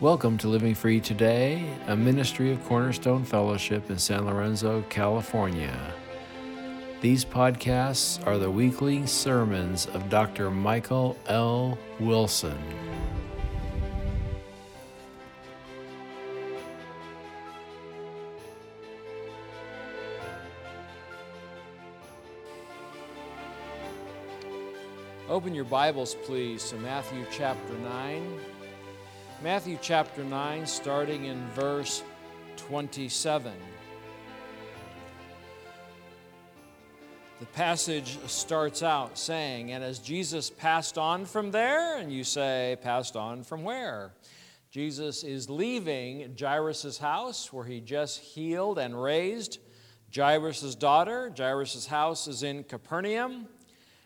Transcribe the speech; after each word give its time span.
Welcome 0.00 0.38
to 0.38 0.48
Living 0.48 0.74
Free 0.74 0.98
Today, 0.98 1.62
a 1.86 1.94
ministry 1.94 2.50
of 2.50 2.64
Cornerstone 2.64 3.22
Fellowship 3.22 3.90
in 3.90 3.98
San 3.98 4.24
Lorenzo, 4.24 4.82
California. 4.88 5.78
These 7.02 7.26
podcasts 7.26 8.26
are 8.26 8.38
the 8.38 8.50
weekly 8.50 9.04
sermons 9.04 9.84
of 9.84 10.08
Dr. 10.08 10.50
Michael 10.50 11.18
L. 11.26 11.76
Wilson. 11.98 12.58
Open 25.28 25.54
your 25.54 25.64
Bibles, 25.64 26.14
please, 26.24 26.70
to 26.70 26.76
Matthew 26.76 27.26
chapter 27.30 27.74
9. 27.74 28.40
Matthew 29.42 29.78
chapter 29.80 30.22
9, 30.22 30.66
starting 30.66 31.24
in 31.24 31.42
verse 31.52 32.02
27. 32.58 33.54
The 37.38 37.46
passage 37.46 38.18
starts 38.26 38.82
out 38.82 39.16
saying, 39.16 39.72
And 39.72 39.82
as 39.82 39.98
Jesus 39.98 40.50
passed 40.50 40.98
on 40.98 41.24
from 41.24 41.52
there, 41.52 41.96
and 41.96 42.12
you 42.12 42.22
say, 42.22 42.76
Passed 42.82 43.16
on 43.16 43.42
from 43.42 43.62
where? 43.62 44.12
Jesus 44.70 45.24
is 45.24 45.48
leaving 45.48 46.36
Jairus' 46.38 46.98
house 46.98 47.50
where 47.50 47.64
he 47.64 47.80
just 47.80 48.20
healed 48.20 48.78
and 48.78 49.02
raised 49.02 49.58
Jairus' 50.14 50.74
daughter. 50.74 51.32
Jairus' 51.34 51.86
house 51.86 52.28
is 52.28 52.42
in 52.42 52.62
Capernaum. 52.62 53.48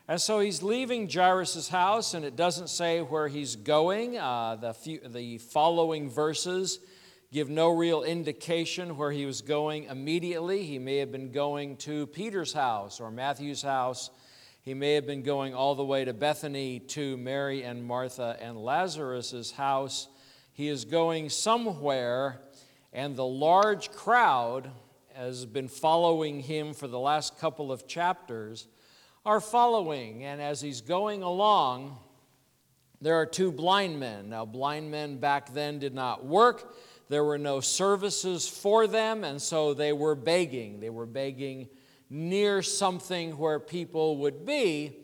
And 0.07 0.21
so 0.21 0.41
he's 0.41 0.63
leaving 0.63 1.09
Jairus' 1.09 1.69
house, 1.69 2.13
and 2.13 2.27
it 2.27 2.37
doesn't 2.37 2.69
say 2.69 3.01
where 3.01 3.27
he's 3.27 3.57
going. 3.57 4.19
Uh, 4.19 4.57
the, 4.57 4.75
few, 4.75 5.01
the 5.01 5.39
following 5.39 6.11
verses 6.11 6.79
give 7.33 7.49
no 7.49 7.71
real 7.71 8.03
indication 8.03 8.99
where 8.99 9.11
he 9.11 9.25
was 9.25 9.41
going 9.41 9.85
immediately. 9.85 10.63
He 10.65 10.79
may 10.79 10.99
have 10.99 11.11
been 11.11 11.33
going 11.33 11.79
to 11.79 12.07
Peter's 12.09 12.53
house 12.53 13.01
or 13.01 13.11
Matthew's 13.11 13.63
house. 13.63 14.11
He 14.61 14.75
may 14.75 14.93
have 14.93 15.07
been 15.07 15.23
going 15.23 15.55
all 15.55 15.75
the 15.75 15.85
way 15.85 16.05
to 16.05 16.13
Bethany 16.13 16.81
to 16.81 17.17
Mary 17.17 17.63
and 17.63 17.83
Martha 17.83 18.37
and 18.43 18.59
Lazarus' 18.59 19.53
house. 19.53 20.09
He 20.53 20.69
is 20.69 20.85
going 20.85 21.31
somewhere, 21.31 22.43
and 22.93 23.17
the 23.17 23.25
large 23.25 23.91
crowd 23.91 24.71
has 25.15 25.47
been 25.47 25.69
following 25.69 26.41
him 26.41 26.75
for 26.75 26.89
the 26.89 26.99
last 26.99 27.39
couple 27.39 27.73
of 27.73 27.87
chapters 27.87 28.69
are 29.25 29.41
following. 29.41 30.25
And 30.25 30.41
as 30.41 30.61
he's 30.61 30.81
going 30.81 31.23
along, 31.23 31.99
there 33.01 33.17
are 33.17 33.27
two 33.27 33.53
blind 33.53 33.99
men. 33.99 34.29
Now, 34.31 34.45
blind 34.45 34.91
men 34.91 35.19
back 35.19 35.53
then 35.53 35.79
did 35.79 35.95
not 35.95 36.25
work, 36.25 36.75
there 37.09 37.25
were 37.25 37.39
no 37.39 37.61
services 37.61 38.49
for 38.49 38.87
them, 38.87 39.25
and 39.25 39.41
so 39.41 39.75
they 39.75 39.93
were 39.93 40.15
begging. 40.15 40.81
They 40.81 40.89
were 40.89 41.07
begging 41.07 41.69
near 42.09 42.63
something 42.63 43.37
where 43.37 43.61
people 43.61 44.19
would 44.19 44.47
be. 44.47 44.97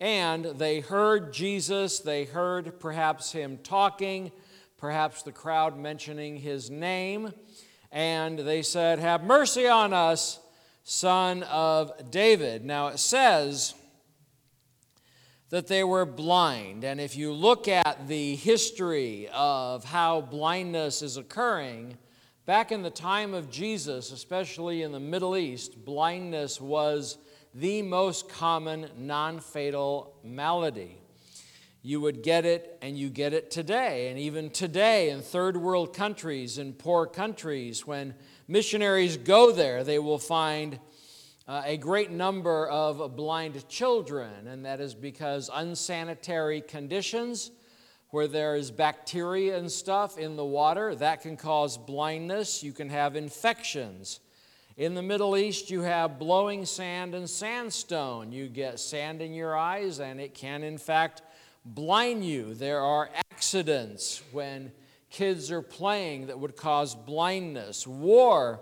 And 0.00 0.44
they 0.44 0.80
heard 0.80 1.32
Jesus, 1.32 1.98
they 1.98 2.24
heard 2.24 2.78
perhaps 2.78 3.32
him 3.32 3.58
talking, 3.62 4.30
perhaps 4.78 5.22
the 5.22 5.32
crowd 5.32 5.78
mentioning 5.78 6.36
his 6.36 6.70
name, 6.70 7.32
and 7.90 8.38
they 8.38 8.62
said, 8.62 8.98
Have 8.98 9.24
mercy 9.24 9.66
on 9.66 9.92
us 9.92 10.38
son 10.84 11.42
of 11.44 12.10
David. 12.10 12.64
Now 12.64 12.88
it 12.88 12.98
says 12.98 13.74
that 15.48 15.66
they 15.66 15.82
were 15.82 16.04
blind. 16.04 16.84
And 16.84 17.00
if 17.00 17.16
you 17.16 17.32
look 17.32 17.66
at 17.68 18.06
the 18.06 18.36
history 18.36 19.28
of 19.32 19.84
how 19.84 20.20
blindness 20.20 21.00
is 21.00 21.16
occurring, 21.16 21.96
back 22.44 22.70
in 22.70 22.82
the 22.82 22.90
time 22.90 23.34
of 23.34 23.50
Jesus, 23.50 24.12
especially 24.12 24.82
in 24.82 24.92
the 24.92 25.00
Middle 25.00 25.36
East, 25.36 25.84
blindness 25.84 26.60
was 26.60 27.18
the 27.54 27.82
most 27.82 28.28
common 28.28 28.90
non 28.96 29.40
fatal 29.40 30.16
malady. 30.22 30.98
You 31.82 32.00
would 32.00 32.22
get 32.22 32.46
it, 32.46 32.78
and 32.80 32.98
you 32.98 33.10
get 33.10 33.34
it 33.34 33.50
today. 33.50 34.08
And 34.08 34.18
even 34.18 34.50
today, 34.50 35.10
in 35.10 35.20
third 35.20 35.56
world 35.56 35.94
countries, 35.94 36.56
in 36.56 36.72
poor 36.72 37.06
countries, 37.06 37.86
when 37.86 38.14
missionaries 38.48 39.16
go 39.16 39.52
there, 39.52 39.84
they 39.84 39.98
will 39.98 40.18
find 40.18 40.78
uh, 41.46 41.62
a 41.64 41.76
great 41.76 42.10
number 42.10 42.66
of 42.68 43.16
blind 43.16 43.68
children, 43.68 44.46
and 44.46 44.64
that 44.64 44.80
is 44.80 44.94
because 44.94 45.50
unsanitary 45.52 46.60
conditions 46.60 47.50
where 48.10 48.28
there 48.28 48.54
is 48.54 48.70
bacteria 48.70 49.58
and 49.58 49.70
stuff 49.70 50.16
in 50.16 50.36
the 50.36 50.44
water 50.44 50.94
that 50.94 51.20
can 51.20 51.36
cause 51.36 51.76
blindness. 51.76 52.62
You 52.62 52.72
can 52.72 52.88
have 52.88 53.16
infections. 53.16 54.20
In 54.76 54.94
the 54.94 55.02
Middle 55.02 55.36
East, 55.36 55.70
you 55.70 55.82
have 55.82 56.18
blowing 56.18 56.64
sand 56.64 57.14
and 57.14 57.28
sandstone. 57.28 58.32
You 58.32 58.48
get 58.48 58.80
sand 58.80 59.20
in 59.20 59.34
your 59.34 59.56
eyes, 59.56 60.00
and 60.00 60.20
it 60.20 60.34
can, 60.34 60.62
in 60.62 60.78
fact, 60.78 61.22
blind 61.64 62.24
you. 62.24 62.54
There 62.54 62.80
are 62.80 63.10
accidents 63.32 64.22
when 64.32 64.72
kids 65.14 65.52
are 65.52 65.62
playing 65.62 66.26
that 66.26 66.40
would 66.40 66.56
cause 66.56 66.96
blindness. 66.96 67.86
War 67.86 68.58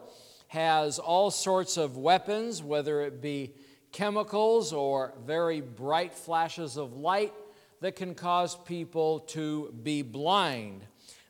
has 0.48 0.98
all 0.98 1.30
sorts 1.30 1.78
of 1.78 1.96
weapons, 1.96 2.62
whether 2.62 3.00
it 3.00 3.22
be 3.22 3.54
chemicals 3.90 4.70
or 4.70 5.14
very 5.24 5.62
bright 5.62 6.12
flashes 6.12 6.76
of 6.76 6.92
light 6.92 7.32
that 7.80 7.96
can 7.96 8.14
cause 8.14 8.54
people 8.54 9.20
to 9.20 9.74
be 9.82 10.02
blind. 10.02 10.84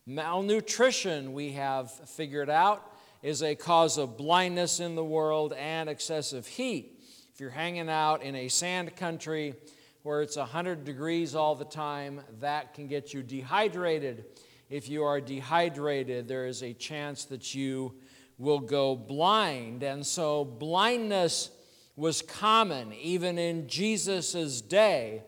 Malnutrition, 0.06 1.32
we 1.32 1.52
have 1.52 1.92
figured 2.08 2.50
out, 2.50 2.92
is 3.22 3.44
a 3.44 3.54
cause 3.54 3.98
of 3.98 4.16
blindness 4.16 4.80
in 4.80 4.96
the 4.96 5.04
world 5.04 5.52
and 5.52 5.88
excessive 5.88 6.48
heat. 6.48 7.00
If 7.32 7.38
you're 7.38 7.50
hanging 7.50 7.88
out 7.88 8.24
in 8.24 8.34
a 8.34 8.48
sand 8.48 8.96
country 8.96 9.54
where 10.02 10.20
it's 10.20 10.36
100 10.36 10.82
degrees 10.82 11.36
all 11.36 11.54
the 11.54 11.64
time, 11.64 12.22
that 12.40 12.74
can 12.74 12.88
get 12.88 13.14
you 13.14 13.22
dehydrated. 13.22 14.24
If 14.72 14.88
you 14.88 15.04
are 15.04 15.20
dehydrated, 15.20 16.28
there 16.28 16.46
is 16.46 16.62
a 16.62 16.72
chance 16.72 17.26
that 17.26 17.54
you 17.54 17.92
will 18.38 18.58
go 18.58 18.96
blind. 18.96 19.82
And 19.82 20.06
so 20.06 20.46
blindness 20.46 21.50
was 21.94 22.22
common 22.22 22.94
even 22.94 23.36
in 23.36 23.68
Jesus' 23.68 24.62
day. 24.62 25.24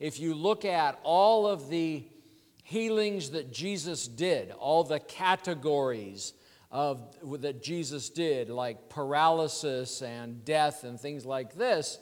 If 0.00 0.18
you 0.18 0.34
look 0.34 0.64
at 0.64 0.98
all 1.02 1.46
of 1.46 1.68
the 1.68 2.06
healings 2.64 3.32
that 3.32 3.52
Jesus 3.52 4.08
did, 4.08 4.50
all 4.52 4.82
the 4.82 5.00
categories 5.00 6.32
of 6.70 7.14
that 7.40 7.62
Jesus 7.62 8.08
did, 8.08 8.48
like 8.48 8.88
paralysis 8.88 10.00
and 10.00 10.42
death 10.42 10.84
and 10.84 10.98
things 10.98 11.26
like 11.26 11.54
this, 11.54 11.98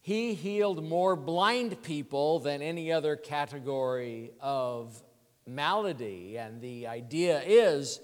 he 0.00 0.32
healed 0.32 0.82
more 0.82 1.16
blind 1.16 1.82
people 1.82 2.38
than 2.38 2.62
any 2.62 2.90
other 2.90 3.14
category 3.14 4.30
of 4.40 5.02
malady. 5.46 6.36
And 6.38 6.60
the 6.60 6.86
idea 6.86 7.42
is 7.44 8.00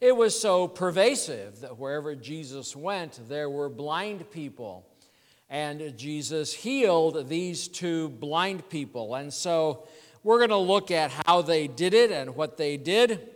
it 0.00 0.16
was 0.16 0.38
so 0.38 0.68
pervasive 0.68 1.60
that 1.60 1.78
wherever 1.78 2.14
Jesus 2.14 2.74
went, 2.74 3.20
there 3.28 3.48
were 3.48 3.68
blind 3.68 4.30
people. 4.30 4.86
And 5.48 5.96
Jesus 5.96 6.52
healed 6.52 7.28
these 7.28 7.68
two 7.68 8.08
blind 8.08 8.68
people. 8.68 9.14
And 9.14 9.32
so 9.32 9.86
we're 10.24 10.38
going 10.38 10.50
to 10.50 10.56
look 10.56 10.90
at 10.90 11.10
how 11.26 11.42
they 11.42 11.66
did 11.66 11.94
it 11.94 12.10
and 12.10 12.34
what 12.34 12.56
they 12.56 12.76
did. 12.76 13.28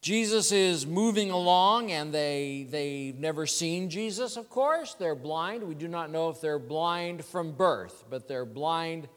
Jesus 0.00 0.52
is 0.52 0.86
moving 0.86 1.30
along, 1.30 1.90
and 1.90 2.12
they, 2.12 2.66
they've 2.68 3.18
never 3.18 3.46
seen 3.46 3.88
Jesus, 3.88 4.36
of 4.36 4.50
course. 4.50 4.92
They're 4.92 5.14
blind. 5.14 5.62
We 5.62 5.74
do 5.74 5.88
not 5.88 6.10
know 6.10 6.28
if 6.28 6.42
they're 6.42 6.58
blind 6.58 7.24
from 7.24 7.52
birth, 7.52 8.04
but 8.10 8.28
they're 8.28 8.44
blind 8.44 9.08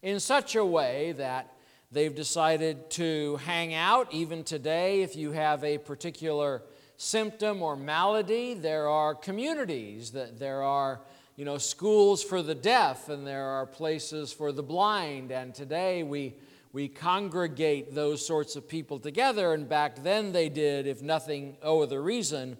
in 0.00 0.20
such 0.20 0.56
a 0.56 0.64
way 0.64 1.12
that 1.18 1.54
They've 1.92 2.14
decided 2.14 2.88
to 2.92 3.36
hang 3.44 3.74
out 3.74 4.14
even 4.14 4.44
today. 4.44 5.02
If 5.02 5.14
you 5.14 5.32
have 5.32 5.62
a 5.62 5.76
particular 5.76 6.62
symptom 6.96 7.60
or 7.60 7.76
malady, 7.76 8.54
there 8.54 8.88
are 8.88 9.14
communities, 9.14 10.12
that 10.12 10.38
there 10.38 10.62
are 10.62 11.02
you 11.36 11.44
know, 11.44 11.58
schools 11.58 12.24
for 12.24 12.40
the 12.40 12.54
deaf 12.54 13.10
and 13.10 13.26
there 13.26 13.44
are 13.44 13.66
places 13.66 14.32
for 14.32 14.52
the 14.52 14.62
blind. 14.62 15.32
And 15.32 15.54
today 15.54 16.02
we, 16.02 16.34
we 16.72 16.88
congregate 16.88 17.94
those 17.94 18.26
sorts 18.26 18.56
of 18.56 18.66
people 18.66 18.98
together. 18.98 19.52
And 19.52 19.68
back 19.68 20.02
then 20.02 20.32
they 20.32 20.48
did, 20.48 20.86
if 20.86 21.02
nothing 21.02 21.58
oh 21.62 21.84
the 21.84 22.00
reason. 22.00 22.56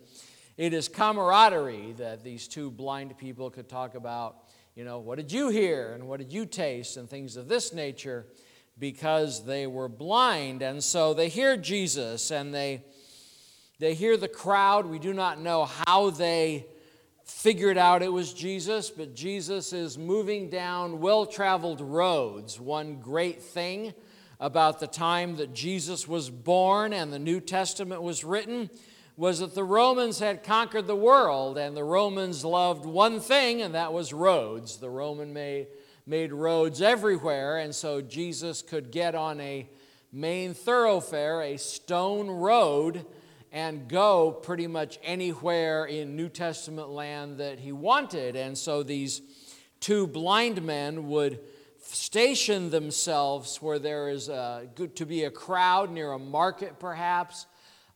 It 0.58 0.75
is 0.75 0.88
camaraderie 0.88 1.94
that 1.96 2.23
these 2.23 2.46
two 2.49 2.70
blind 2.70 3.17
people 3.17 3.49
could 3.49 3.70
talk 3.70 3.94
about, 3.94 4.37
you 4.75 4.85
know, 4.85 4.99
what 4.99 5.17
did 5.17 5.32
you 5.32 5.49
hear 5.49 5.94
and 5.94 6.06
what 6.06 6.19
did 6.19 6.31
you 6.31 6.44
taste 6.44 6.99
and 6.99 7.08
things 7.08 7.38
of 7.38 7.49
this 7.49 7.73
nature 7.73 8.26
because 8.78 9.44
they 9.44 9.66
were 9.66 9.88
blind. 9.88 10.62
And 10.62 10.82
so 10.82 11.14
they 11.14 11.28
hear 11.28 11.56
Jesus 11.56 12.30
and 12.30 12.54
they, 12.54 12.84
they 13.78 13.94
hear 13.94 14.16
the 14.16 14.28
crowd. 14.28 14.86
We 14.86 14.98
do 14.98 15.12
not 15.12 15.40
know 15.40 15.64
how 15.86 16.10
they 16.10 16.66
figured 17.24 17.78
out 17.78 18.02
it 18.02 18.12
was 18.12 18.32
Jesus, 18.32 18.90
but 18.90 19.14
Jesus 19.14 19.72
is 19.72 19.96
moving 19.96 20.50
down 20.50 21.00
well 21.00 21.26
traveled 21.26 21.80
roads. 21.80 22.60
One 22.60 23.00
great 23.00 23.42
thing 23.42 23.94
about 24.40 24.80
the 24.80 24.86
time 24.86 25.36
that 25.36 25.54
Jesus 25.54 26.08
was 26.08 26.28
born 26.28 26.92
and 26.92 27.12
the 27.12 27.18
New 27.18 27.40
Testament 27.40 28.02
was 28.02 28.25
written 28.25 28.70
was 29.16 29.40
that 29.40 29.54
the 29.54 29.64
Romans 29.64 30.18
had 30.18 30.42
conquered 30.42 30.86
the 30.86 30.96
world, 30.96 31.58
and 31.58 31.76
the 31.76 31.84
Romans 31.84 32.44
loved 32.44 32.86
one 32.86 33.20
thing, 33.20 33.60
and 33.60 33.75
that 33.75 33.92
was 33.92 34.12
roads. 34.12 34.78
The 34.78 34.90
Roman 34.90 35.32
made, 35.32 35.66
made 36.06 36.32
roads 36.32 36.82
everywhere, 36.82 37.58
and 37.58 37.75
so 37.75 38.00
Jesus 38.00 38.62
could 38.62 38.90
get 38.90 39.14
on 39.14 39.40
a 39.40 39.69
main 40.12 40.54
thoroughfare, 40.54 41.43
a 41.43 41.56
stone 41.56 42.28
road, 42.31 43.06
and 43.52 43.88
go 43.88 44.32
pretty 44.32 44.66
much 44.66 44.99
anywhere 45.02 45.84
in 45.84 46.16
New 46.16 46.28
Testament 46.28 46.88
land 46.88 47.38
that 47.38 47.58
he 47.58 47.72
wanted. 47.72 48.34
And 48.34 48.56
so 48.56 48.82
these 48.82 49.20
two 49.81 50.06
blind 50.06 50.62
men 50.62 51.08
would 51.08 51.40
station 51.82 52.70
themselves 52.70 53.60
where 53.60 53.78
there 53.78 54.08
is 54.08 54.28
a, 54.28 54.69
good 54.75 54.96
to 54.96 55.06
be 55.06 55.25
a 55.25 55.31
crowd 55.31 55.90
near 55.90 56.12
a 56.12 56.19
market, 56.19 56.78
perhaps. 56.78 57.46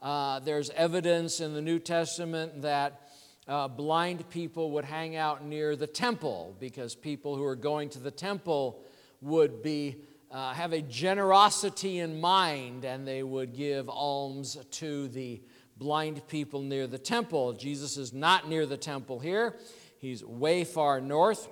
Uh, 0.02 0.40
there's 0.40 0.70
evidence 0.70 1.40
in 1.40 1.54
the 1.54 1.62
New 1.62 1.78
Testament 1.78 2.62
that 2.62 3.05
uh, 3.48 3.68
blind 3.68 4.28
people 4.30 4.72
would 4.72 4.84
hang 4.84 5.16
out 5.16 5.44
near 5.44 5.76
the 5.76 5.86
temple 5.86 6.56
because 6.58 6.94
people 6.94 7.36
who 7.36 7.44
are 7.44 7.56
going 7.56 7.88
to 7.90 7.98
the 7.98 8.10
temple 8.10 8.82
would 9.20 9.62
be 9.62 9.96
uh, 10.30 10.52
have 10.52 10.72
a 10.72 10.82
generosity 10.82 12.00
in 12.00 12.20
mind 12.20 12.84
and 12.84 13.06
they 13.06 13.22
would 13.22 13.54
give 13.54 13.88
alms 13.88 14.56
to 14.70 15.08
the 15.08 15.40
blind 15.76 16.26
people 16.28 16.60
near 16.60 16.86
the 16.86 16.98
temple. 16.98 17.52
Jesus 17.52 17.96
is 17.96 18.12
not 18.12 18.48
near 18.48 18.66
the 18.66 18.76
temple 18.76 19.20
here, 19.20 19.56
he's 19.98 20.24
way 20.24 20.64
far 20.64 21.00
north. 21.00 21.48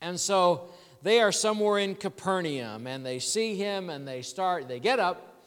And 0.00 0.18
so 0.18 0.70
they 1.02 1.20
are 1.20 1.32
somewhere 1.32 1.78
in 1.78 1.94
Capernaum 1.94 2.86
and 2.86 3.04
they 3.04 3.18
see 3.18 3.54
him 3.54 3.90
and 3.90 4.08
they 4.08 4.22
start, 4.22 4.66
they 4.66 4.80
get 4.80 4.98
up 4.98 5.44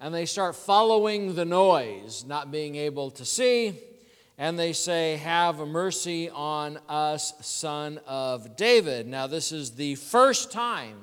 and 0.00 0.12
they 0.12 0.26
start 0.26 0.56
following 0.56 1.36
the 1.36 1.44
noise, 1.44 2.24
not 2.26 2.50
being 2.50 2.74
able 2.74 3.12
to 3.12 3.24
see. 3.24 3.78
And 4.36 4.58
they 4.58 4.72
say, 4.72 5.16
Have 5.16 5.58
mercy 5.58 6.30
on 6.30 6.78
us, 6.88 7.34
son 7.40 8.00
of 8.06 8.56
David. 8.56 9.06
Now, 9.06 9.26
this 9.26 9.52
is 9.52 9.72
the 9.72 9.94
first 9.94 10.50
time 10.50 10.96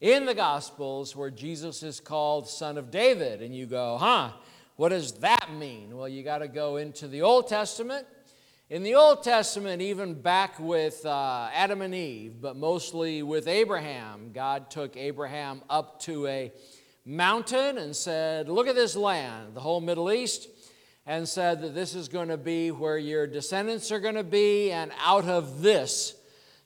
in 0.00 0.26
the 0.26 0.34
Gospels 0.34 1.16
where 1.16 1.30
Jesus 1.30 1.82
is 1.82 2.00
called 2.00 2.48
Son 2.48 2.76
of 2.76 2.90
David. 2.90 3.42
And 3.42 3.54
you 3.54 3.66
go, 3.66 3.96
Huh, 3.98 4.32
what 4.76 4.90
does 4.90 5.12
that 5.20 5.50
mean? 5.52 5.96
Well, 5.96 6.08
you 6.08 6.22
got 6.22 6.38
to 6.38 6.48
go 6.48 6.76
into 6.76 7.08
the 7.08 7.22
Old 7.22 7.48
Testament 7.48 8.06
in 8.68 8.82
the 8.82 8.96
Old 8.96 9.22
Testament, 9.22 9.80
even 9.80 10.14
back 10.14 10.58
with 10.58 11.06
uh, 11.06 11.48
Adam 11.54 11.82
and 11.82 11.94
Eve, 11.94 12.40
but 12.40 12.56
mostly 12.56 13.22
with 13.22 13.46
Abraham, 13.46 14.32
God 14.32 14.70
took 14.70 14.96
Abraham 14.96 15.62
up 15.70 16.00
to 16.00 16.26
a 16.26 16.52
mountain 17.04 17.78
and 17.78 17.94
said, 17.94 18.48
Look 18.48 18.66
at 18.66 18.74
this 18.74 18.96
land, 18.96 19.54
the 19.54 19.60
whole 19.60 19.80
Middle 19.80 20.10
East, 20.10 20.48
and 21.06 21.28
said 21.28 21.62
that 21.62 21.74
this 21.74 21.94
is 21.94 22.08
going 22.08 22.28
to 22.28 22.36
be 22.36 22.70
where 22.70 22.98
your 22.98 23.26
descendants 23.26 23.92
are 23.92 24.00
going 24.00 24.16
to 24.16 24.24
be, 24.24 24.72
and 24.72 24.90
out 25.00 25.26
of 25.26 25.62
this 25.62 26.16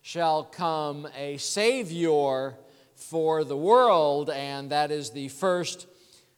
shall 0.01 0.45
come 0.45 1.07
a 1.17 1.37
Savior 1.37 2.57
for 2.95 3.45
the 3.45 3.57
world, 3.57 4.31
and 4.31 4.71
that 4.71 4.91
is 4.91 5.11
the 5.11 5.29
first 5.29 5.87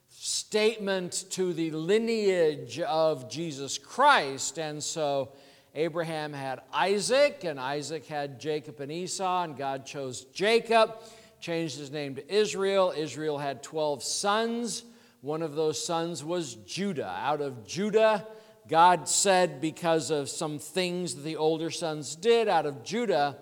statement 0.09 1.25
to 1.31 1.53
the 1.53 1.71
lineage 1.71 2.81
of 2.81 3.31
Jesus 3.31 3.79
Christ. 3.79 4.59
And 4.59 4.83
so, 4.83 5.33
Abraham 5.75 6.33
had 6.33 6.61
Isaac, 6.73 7.45
and 7.45 7.59
Isaac 7.59 8.07
had 8.07 8.41
Jacob 8.41 8.81
and 8.81 8.93
Esau, 8.93 9.45
and 9.45 9.57
God 9.57 9.87
chose 9.87 10.25
Jacob, 10.27 10.97
changed 11.41 11.79
his 11.79 11.91
name 11.91 12.17
to 12.17 12.35
Israel. 12.35 12.93
Israel 12.97 13.39
had 13.39 13.63
12 13.63 14.03
sons. 14.03 14.85
One 15.23 15.43
of 15.43 15.55
those 15.55 15.83
sons 15.83 16.25
was 16.25 16.57
Judah. 16.57 17.15
Out 17.17 17.41
of 17.41 17.65
Judah, 17.65 18.27
God 18.67 19.09
said, 19.09 19.61
because 19.61 20.11
of 20.11 20.29
some 20.29 20.59
things 20.59 21.15
that 21.15 21.23
the 21.23 21.37
older 21.37 21.71
sons 21.71 22.17
did, 22.17 22.49
out 22.49 22.67
of 22.67 22.83
Judah, 22.83 23.39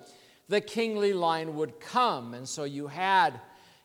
the 0.46 0.60
kingly 0.60 1.14
line 1.14 1.56
would 1.56 1.80
come. 1.80 2.34
And 2.34 2.46
so 2.46 2.64
you 2.64 2.86
had, 2.86 3.40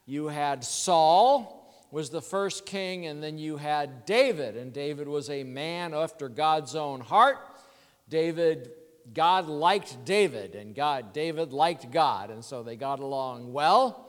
you 0.05 0.27
had 0.27 0.65
Saul 0.65 1.73
was 1.89 2.09
the 2.09 2.21
first 2.21 2.65
king, 2.65 3.05
and 3.05 3.23
then 3.23 3.37
you 3.37 3.55
had 3.55 4.05
David, 4.05 4.57
and 4.57 4.73
David 4.73 5.07
was 5.07 5.29
a 5.29 5.45
man 5.45 5.93
after 5.93 6.27
God's 6.27 6.75
own 6.75 6.99
heart. 6.99 7.37
David, 8.09 8.71
God 9.13 9.47
liked 9.47 10.03
David, 10.03 10.55
and 10.55 10.75
God, 10.75 11.13
David 11.13 11.53
liked 11.53 11.91
God, 11.91 12.29
and 12.29 12.43
so 12.43 12.61
they 12.61 12.75
got 12.75 12.99
along 12.99 13.53
well. 13.53 14.04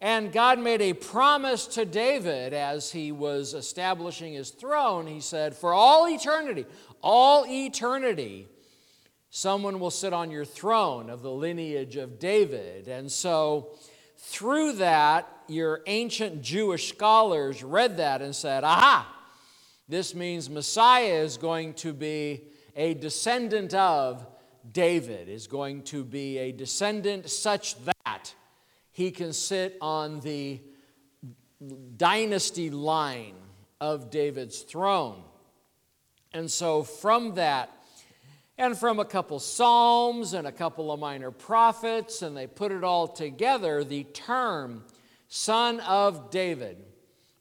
And 0.00 0.32
God 0.32 0.60
made 0.60 0.80
a 0.80 0.92
promise 0.92 1.66
to 1.68 1.84
David 1.84 2.54
as 2.54 2.92
he 2.92 3.10
was 3.10 3.52
establishing 3.52 4.32
his 4.32 4.50
throne. 4.50 5.08
He 5.08 5.20
said, 5.20 5.56
For 5.56 5.74
all 5.74 6.08
eternity, 6.08 6.66
all 7.02 7.44
eternity, 7.46 8.46
someone 9.30 9.80
will 9.80 9.90
sit 9.90 10.12
on 10.12 10.30
your 10.30 10.44
throne 10.44 11.10
of 11.10 11.22
the 11.22 11.32
lineage 11.32 11.96
of 11.96 12.20
David. 12.20 12.86
And 12.86 13.10
so, 13.10 13.70
through 14.16 14.74
that, 14.74 15.28
your 15.48 15.80
ancient 15.86 16.42
Jewish 16.42 16.90
scholars 16.90 17.64
read 17.64 17.96
that 17.96 18.22
and 18.22 18.36
said, 18.36 18.62
Aha, 18.62 19.12
this 19.88 20.14
means 20.14 20.48
Messiah 20.48 21.22
is 21.24 21.38
going 21.38 21.74
to 21.74 21.92
be 21.92 22.44
a 22.76 22.94
descendant 22.94 23.74
of 23.74 24.24
David, 24.70 25.28
is 25.28 25.48
going 25.48 25.82
to 25.84 26.04
be 26.04 26.38
a 26.38 26.52
descendant 26.52 27.28
such 27.30 27.82
that 27.84 28.34
he 28.98 29.12
can 29.12 29.32
sit 29.32 29.78
on 29.80 30.18
the 30.22 30.60
dynasty 31.96 32.68
line 32.68 33.36
of 33.80 34.10
David's 34.10 34.62
throne. 34.62 35.22
And 36.32 36.50
so, 36.50 36.82
from 36.82 37.36
that, 37.36 37.70
and 38.58 38.76
from 38.76 38.98
a 38.98 39.04
couple 39.04 39.38
Psalms 39.38 40.34
and 40.34 40.48
a 40.48 40.50
couple 40.50 40.90
of 40.90 40.98
minor 40.98 41.30
prophets, 41.30 42.22
and 42.22 42.36
they 42.36 42.48
put 42.48 42.72
it 42.72 42.82
all 42.82 43.06
together, 43.06 43.84
the 43.84 44.02
term 44.02 44.82
son 45.28 45.78
of 45.78 46.32
David 46.32 46.78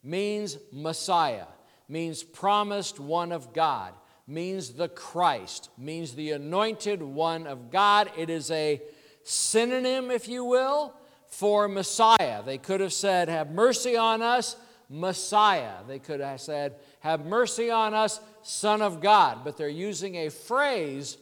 means 0.04 0.60
Messiah, 0.72 1.48
means 1.90 2.22
promised 2.22 3.00
one 3.00 3.32
of 3.32 3.52
God 3.52 3.96
means 4.28 4.74
the 4.74 4.90
Christ, 4.90 5.72
means 5.76 6.14
the 6.14 6.34
anointed 6.34 7.02
one 7.02 7.48
of 7.48 7.72
God. 7.72 8.12
It 8.16 8.30
is 8.30 8.52
a 8.52 8.80
synonym, 9.24 10.12
if 10.12 10.28
you 10.28 10.44
will, 10.44 10.94
for 11.30 11.68
Messiah. 11.68 12.42
They 12.44 12.58
could 12.58 12.82
have 12.82 12.94
said, 12.94 13.30
Have 13.30 13.52
mercy 13.52 13.98
on 13.98 14.22
us, 14.22 14.56
Messiah. 14.90 15.84
They 15.88 16.00
could 16.00 16.20
have 16.20 16.42
said, 16.42 16.76
Have 17.02 17.26
mercy 17.26 17.70
on 17.70 17.94
us, 17.94 18.20
Son 18.44 18.82
of 18.82 19.02
God. 19.02 19.40
But 19.44 19.58
they're 19.58 19.70
using 19.70 20.16
a 20.16 20.30
phrase 20.30 21.18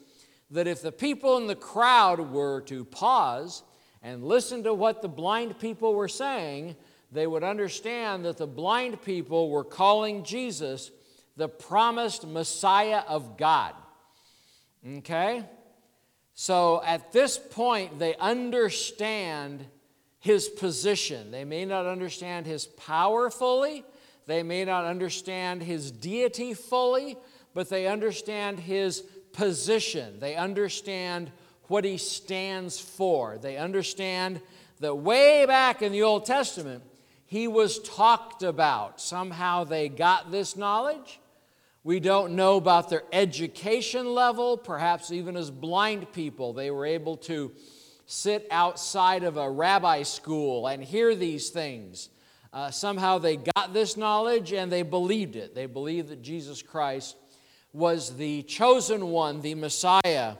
that 0.51 0.67
if 0.67 0.81
the 0.81 0.91
people 0.91 1.37
in 1.37 1.47
the 1.47 1.55
crowd 1.55 2.19
were 2.31 2.61
to 2.61 2.85
pause 2.85 3.63
and 4.01 4.23
listen 4.23 4.63
to 4.63 4.73
what 4.73 5.01
the 5.01 5.07
blind 5.07 5.59
people 5.59 5.95
were 5.95 6.07
saying, 6.07 6.75
they 7.11 7.25
would 7.25 7.43
understand 7.43 8.25
that 8.25 8.37
the 8.37 8.47
blind 8.47 9.01
people 9.01 9.49
were 9.49 9.63
calling 9.63 10.23
Jesus 10.23 10.91
the 11.37 11.49
promised 11.49 12.25
Messiah 12.27 13.01
of 13.07 13.37
God. 13.37 13.73
Okay? 14.87 15.43
So 16.33 16.83
at 16.85 17.11
this 17.11 17.37
point, 17.37 17.97
they 17.97 18.15
understand 18.17 19.65
his 20.25 20.49
position. 20.49 21.29
They 21.29 21.45
may 21.45 21.65
not 21.65 21.85
understand 21.85 22.47
his 22.47 22.65
power 22.65 23.29
fully, 23.29 23.85
they 24.25 24.41
may 24.41 24.65
not 24.65 24.83
understand 24.85 25.61
his 25.61 25.91
deity 25.91 26.55
fully, 26.55 27.15
but 27.53 27.69
they 27.69 27.85
understand 27.85 28.59
his 28.59 29.01
position. 29.33 30.19
They 30.19 30.35
understand 30.35 31.31
what 31.67 31.85
he 31.85 31.99
stands 31.99 32.79
for. 32.79 33.37
They 33.37 33.57
understand 33.57 34.41
that 34.79 34.95
way 34.95 35.45
back 35.45 35.83
in 35.83 35.91
the 35.91 36.01
Old 36.01 36.25
Testament, 36.25 36.81
he 37.27 37.47
was 37.47 37.77
talked 37.77 38.41
about. 38.41 38.99
Somehow 38.99 39.63
they 39.63 39.89
got 39.89 40.31
this 40.31 40.57
knowledge. 40.57 41.19
We 41.83 41.99
don't 41.99 42.33
know 42.35 42.57
about 42.57 42.89
their 42.89 43.03
education 43.13 44.15
level. 44.15 44.57
Perhaps 44.57 45.11
even 45.11 45.37
as 45.37 45.51
blind 45.51 46.11
people, 46.13 46.51
they 46.51 46.71
were 46.71 46.87
able 46.87 47.15
to 47.17 47.51
sit 48.05 48.47
outside 48.51 49.23
of 49.23 49.37
a 49.37 49.49
rabbi 49.49 50.03
school 50.03 50.67
and 50.67 50.83
hear 50.83 51.15
these 51.15 51.49
things. 51.49 52.09
Uh, 52.53 52.71
somehow 52.71 53.17
they 53.17 53.37
got 53.37 53.73
this 53.73 53.97
knowledge 53.97 54.53
and 54.53 54.71
they 54.71 54.81
believed 54.81 55.35
it. 55.35 55.55
They 55.55 55.65
believed 55.65 56.09
that 56.09 56.21
Jesus 56.21 56.61
Christ 56.61 57.17
was 57.73 58.15
the 58.15 58.43
chosen 58.43 59.07
one, 59.07 59.41
the 59.41 59.55
Messiah 59.55 60.35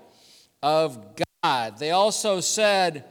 of 0.64 1.16
God. 1.44 1.78
They 1.78 1.92
also 1.92 2.40
said, 2.40 3.06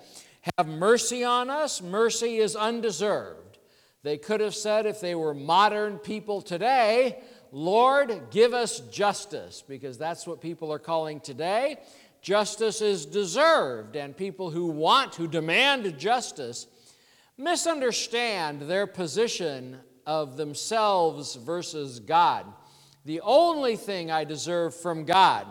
Have 0.57 0.67
mercy 0.67 1.25
on 1.25 1.51
us. 1.51 1.83
Mercy 1.83 2.39
is 2.39 2.57
undeserved. 2.57 3.45
They 4.05 4.19
could 4.19 4.41
have 4.41 4.55
said, 4.55 4.85
if 4.85 5.01
they 5.01 5.15
were 5.15 5.33
modern 5.33 5.99
people 5.99 6.43
today, 6.43 7.23
Lord, 7.51 8.31
give 8.31 8.53
us 8.53 8.81
justice, 8.81 9.65
because 9.67 9.97
that's 9.97 10.27
what 10.27 10.43
people 10.43 10.71
are 10.73 10.79
calling 10.79 11.21
today. 11.21 11.79
Justice 12.25 12.81
is 12.81 13.04
deserved, 13.04 13.97
and 13.97 14.16
people 14.16 14.49
who 14.49 14.69
want, 14.69 15.14
who 15.14 15.28
demand 15.28 15.99
justice, 15.99 16.66
misunderstand 17.37 18.62
their 18.62 18.87
position 18.87 19.76
of 20.07 20.38
themselves 20.38 21.35
versus 21.35 22.00
God. 22.00 22.47
The 23.04 23.21
only 23.21 23.76
thing 23.76 24.11
I 24.11 24.25
deserve 24.25 24.75
from 24.75 25.04
God, 25.04 25.47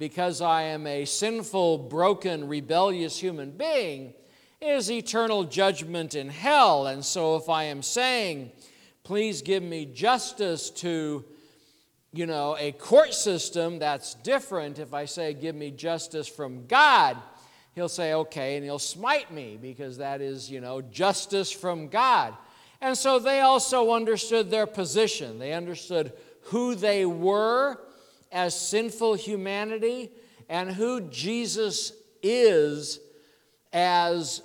because 0.00 0.40
I 0.40 0.62
am 0.62 0.84
a 0.88 1.04
sinful, 1.04 1.78
broken, 1.78 2.48
rebellious 2.48 3.20
human 3.20 3.52
being, 3.52 4.12
is 4.60 4.90
eternal 4.90 5.44
judgment 5.44 6.16
in 6.16 6.28
hell. 6.28 6.88
And 6.88 7.04
so 7.04 7.36
if 7.36 7.48
I 7.48 7.64
am 7.64 7.84
saying, 7.84 8.50
please 9.04 9.42
give 9.42 9.62
me 9.62 9.86
justice 9.86 10.70
to, 10.70 11.24
you 12.16 12.26
know, 12.26 12.56
a 12.58 12.72
court 12.72 13.12
system, 13.12 13.78
that's 13.78 14.14
different. 14.14 14.78
If 14.78 14.94
I 14.94 15.04
say, 15.04 15.34
give 15.34 15.54
me 15.54 15.70
justice 15.70 16.26
from 16.26 16.66
God, 16.66 17.18
he'll 17.74 17.90
say, 17.90 18.14
okay, 18.14 18.56
and 18.56 18.64
he'll 18.64 18.78
smite 18.78 19.30
me 19.30 19.58
because 19.60 19.98
that 19.98 20.22
is, 20.22 20.50
you 20.50 20.60
know, 20.60 20.80
justice 20.80 21.52
from 21.52 21.88
God. 21.88 22.34
And 22.80 22.96
so 22.96 23.18
they 23.18 23.40
also 23.40 23.92
understood 23.92 24.50
their 24.50 24.66
position. 24.66 25.38
They 25.38 25.52
understood 25.52 26.12
who 26.44 26.74
they 26.74 27.04
were 27.04 27.80
as 28.32 28.58
sinful 28.58 29.14
humanity 29.14 30.10
and 30.48 30.70
who 30.70 31.02
Jesus 31.02 31.92
is 32.22 33.00
as, 33.72 34.42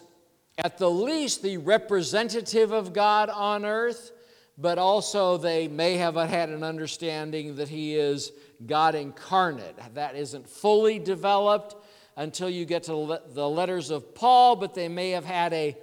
at 0.57 0.77
the 0.77 0.89
least, 0.89 1.41
the 1.41 1.57
representative 1.57 2.71
of 2.71 2.91
God 2.91 3.29
on 3.29 3.65
earth, 3.65 4.11
but 4.57 4.77
also 4.77 5.37
they 5.37 5.67
may 5.67 5.97
have 5.97 6.15
had 6.15 6.49
an 6.49 6.63
understanding 6.63 7.55
that 7.55 7.69
he 7.69 7.95
is 7.95 8.31
God 8.65 8.95
incarnate. 8.95 9.75
That 9.95 10.15
isn't 10.15 10.47
fully 10.47 10.99
developed 10.99 11.75
until 12.15 12.49
you 12.49 12.65
get 12.65 12.83
to 12.83 13.19
the 13.33 13.49
letters 13.49 13.89
of 13.89 14.13
Paul, 14.13 14.55
but 14.55 14.73
they 14.73 14.87
may 14.87 15.11
have 15.11 15.25
had 15.25 15.53
a 15.53 15.77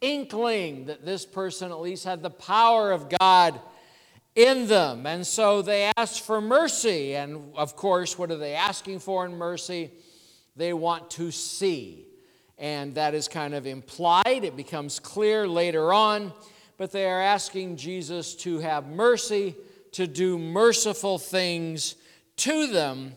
inkling 0.00 0.86
that 0.86 1.04
this 1.04 1.24
person 1.24 1.70
at 1.70 1.80
least 1.80 2.04
had 2.04 2.22
the 2.22 2.30
power 2.30 2.92
of 2.92 3.08
God 3.08 3.60
in 4.34 4.68
them. 4.68 5.06
And 5.06 5.26
so 5.26 5.62
they 5.62 5.90
asked 5.96 6.24
for 6.24 6.40
mercy. 6.40 7.16
And 7.16 7.52
of 7.56 7.74
course, 7.74 8.18
what 8.18 8.30
are 8.30 8.36
they 8.36 8.54
asking 8.54 9.00
for 9.00 9.24
in 9.26 9.36
mercy? 9.36 9.90
They 10.54 10.72
want 10.72 11.10
to 11.12 11.30
see. 11.30 12.06
And 12.58 12.94
that 12.96 13.14
is 13.14 13.28
kind 13.28 13.54
of 13.54 13.66
implied. 13.66 14.42
It 14.44 14.56
becomes 14.56 14.98
clear 14.98 15.46
later 15.46 15.92
on. 15.92 16.32
But 16.78 16.92
they 16.92 17.06
are 17.06 17.20
asking 17.20 17.76
Jesus 17.76 18.34
to 18.36 18.60
have 18.60 18.86
mercy, 18.86 19.56
to 19.92 20.06
do 20.06 20.38
merciful 20.38 21.18
things 21.18 21.96
to 22.36 22.68
them. 22.68 23.12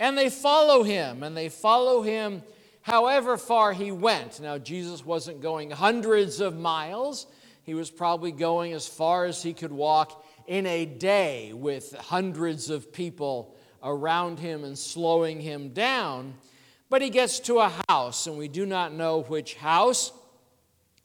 And 0.00 0.18
they 0.18 0.30
follow 0.30 0.82
him, 0.82 1.22
and 1.22 1.36
they 1.36 1.48
follow 1.48 2.02
him 2.02 2.42
however 2.80 3.36
far 3.36 3.72
he 3.72 3.92
went. 3.92 4.40
Now, 4.40 4.58
Jesus 4.58 5.04
wasn't 5.04 5.40
going 5.40 5.70
hundreds 5.70 6.40
of 6.40 6.58
miles, 6.58 7.26
he 7.62 7.74
was 7.74 7.90
probably 7.90 8.32
going 8.32 8.72
as 8.72 8.88
far 8.88 9.24
as 9.26 9.42
he 9.42 9.52
could 9.52 9.70
walk 9.70 10.24
in 10.48 10.66
a 10.66 10.84
day 10.84 11.52
with 11.52 11.94
hundreds 11.96 12.70
of 12.70 12.92
people 12.92 13.54
around 13.82 14.40
him 14.40 14.64
and 14.64 14.76
slowing 14.76 15.40
him 15.40 15.68
down. 15.68 16.34
But 16.88 17.02
he 17.02 17.10
gets 17.10 17.38
to 17.40 17.58
a 17.58 17.72
house, 17.88 18.26
and 18.26 18.36
we 18.36 18.48
do 18.48 18.66
not 18.66 18.92
know 18.92 19.22
which 19.22 19.54
house. 19.54 20.12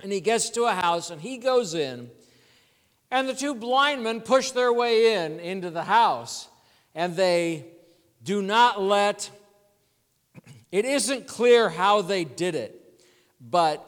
And 0.01 0.11
he 0.11 0.21
gets 0.21 0.49
to 0.51 0.65
a 0.65 0.73
house, 0.73 1.09
and 1.09 1.21
he 1.21 1.37
goes 1.37 1.73
in, 1.73 2.11
and 3.09 3.27
the 3.27 3.33
two 3.33 3.55
blind 3.55 4.03
men 4.03 4.21
push 4.21 4.51
their 4.51 4.71
way 4.71 5.15
in 5.15 5.39
into 5.39 5.69
the 5.69 5.83
house, 5.83 6.49
and 6.93 7.15
they 7.15 7.65
do 8.23 8.41
not 8.41 8.81
let, 8.81 9.29
it 10.71 10.85
isn't 10.85 11.27
clear 11.27 11.69
how 11.69 12.01
they 12.01 12.25
did 12.25 12.53
it, 12.53 13.01
but 13.39 13.83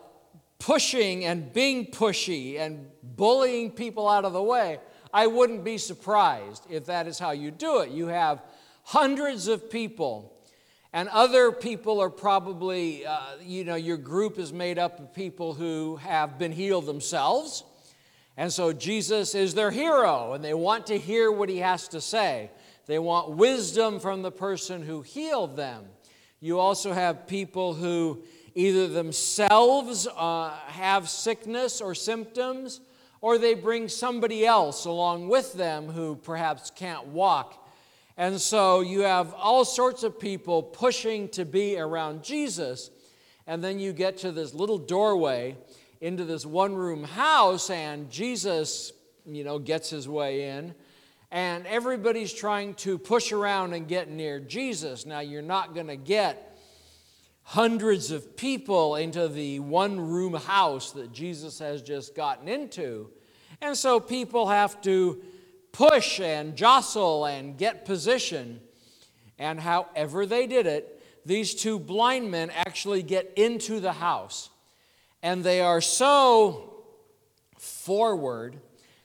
pushing 0.58 1.25
and 1.25 1.51
being 1.54 1.86
pushy 1.86 2.60
and 2.60 2.88
bullying 3.04 3.72
people 3.72 4.08
out 4.08 4.25
of 4.25 4.34
the 4.34 4.42
way, 4.42 4.80
I 5.13 5.28
wouldn't 5.28 5.63
be 5.63 5.78
surprised 5.78 6.66
if 6.70 6.86
that 6.86 7.08
is 7.08 7.20
how 7.20 7.32
you 7.32 7.51
do 7.51 7.80
it. 7.80 7.89
You 7.89 8.08
have 8.08 8.42
hundreds 8.84 9.48
of 9.48 9.70
people, 9.70 10.34
and 10.91 11.08
other 11.10 11.51
people 11.51 12.00
are 12.01 12.10
probably, 12.10 13.05
uh, 13.05 13.19
you 13.41 13.63
know, 13.63 13.75
your 13.75 13.98
group 13.98 14.39
is 14.39 14.51
made 14.51 14.79
up 14.79 15.00
of 15.00 15.13
people 15.13 15.53
who 15.53 15.98
have 15.98 16.39
been 16.39 16.51
healed 16.51 16.86
themselves. 16.86 17.63
And 18.36 18.51
so 18.51 18.74
Jesus 18.74 19.36
is 19.36 19.53
their 19.53 19.69
hero, 19.69 20.34
and 20.34 20.43
they 20.43 20.53
want 20.53 20.88
to 20.88 20.98
hear 20.98 21.31
what 21.31 21.50
he 21.50 21.58
has 21.58 21.89
to 21.89 22.01
say. 22.01 22.50
They 22.86 22.98
want 22.98 23.31
wisdom 23.31 24.00
from 24.00 24.22
the 24.22 24.31
person 24.31 24.81
who 24.81 25.01
healed 25.01 25.55
them. 25.58 25.84
You 26.39 26.58
also 26.58 26.93
have 26.93 27.27
people 27.27 27.74
who 27.74 28.24
either 28.55 28.88
themselves 28.88 30.08
uh, 30.08 30.51
have 30.67 31.10
sickness 31.10 31.81
or 31.81 31.93
symptoms, 31.93 32.79
or 33.22 33.38
they 33.38 33.53
bring 33.53 33.89
somebody 33.89 34.46
else 34.46 34.86
along 34.86 35.27
with 35.27 35.53
them 35.53 35.88
who 35.88 36.15
perhaps 36.15 36.72
can't 36.72 37.08
walk. 37.08 37.59
And 38.20 38.40
so 38.40 38.82
you 38.82 39.02
have 39.02 39.34
all 39.34 39.66
sorts 39.66 40.04
of 40.04 40.20
people 40.20 40.62
pushing 40.62 41.30
to 41.30 41.46
be 41.46 41.80
around 41.80 42.22
Jesus. 42.22 42.92
And 43.48 43.64
then 43.64 43.80
you 43.80 43.94
get 43.94 44.18
to 44.20 44.32
this 44.32 44.54
little 44.54 44.78
doorway 44.78 45.56
into 46.02 46.26
this 46.26 46.46
one 46.46 46.76
room 46.76 47.04
house, 47.04 47.72
and 47.72 48.12
Jesus, 48.12 48.92
you 49.26 49.44
know, 49.44 49.58
gets 49.58 49.90
his 49.90 50.08
way 50.08 50.50
in 50.50 50.76
and 51.32 51.68
everybody's 51.68 52.34
trying 52.34 52.74
to 52.74 52.98
push 52.98 53.32
around 53.32 53.74
and 53.74 53.88
get 53.88 54.10
near 54.10 54.40
Jesus. 54.40 55.06
Now, 55.06 55.20
you're 55.20 55.42
not 55.42 55.76
going 55.76 55.88
to 55.88 55.96
get 55.96 56.58
hundreds 57.44 58.12
of 58.12 58.36
people 58.36 58.96
into 58.96 59.28
the 59.28 59.60
one 59.60 60.00
room 60.00 60.34
house 60.34 60.92
that 60.92 61.12
Jesus 61.12 61.60
has 61.60 61.82
just 61.82 62.16
gotten 62.16 62.48
into. 62.48 63.12
And 63.62 63.78
so 63.78 64.00
people 64.00 64.48
have 64.48 64.82
to 64.82 65.22
push 65.72 66.20
and 66.20 66.56
jostle 66.56 67.26
and 67.26 67.58
get 67.58 67.86
position. 67.86 68.60
And 69.38 69.60
however 69.60 70.26
they 70.26 70.48
did 70.48 70.68
it, 70.68 71.02
these 71.26 71.54
two 71.54 71.80
blind 71.80 72.32
men 72.32 72.52
actually 72.54 73.04
get 73.04 73.34
into 73.36 73.80
the 73.80 73.94
house. 73.94 74.50
And 75.22 75.44
they 75.44 75.62
are 75.62 75.82
so 75.82 76.84
forward 77.58 78.58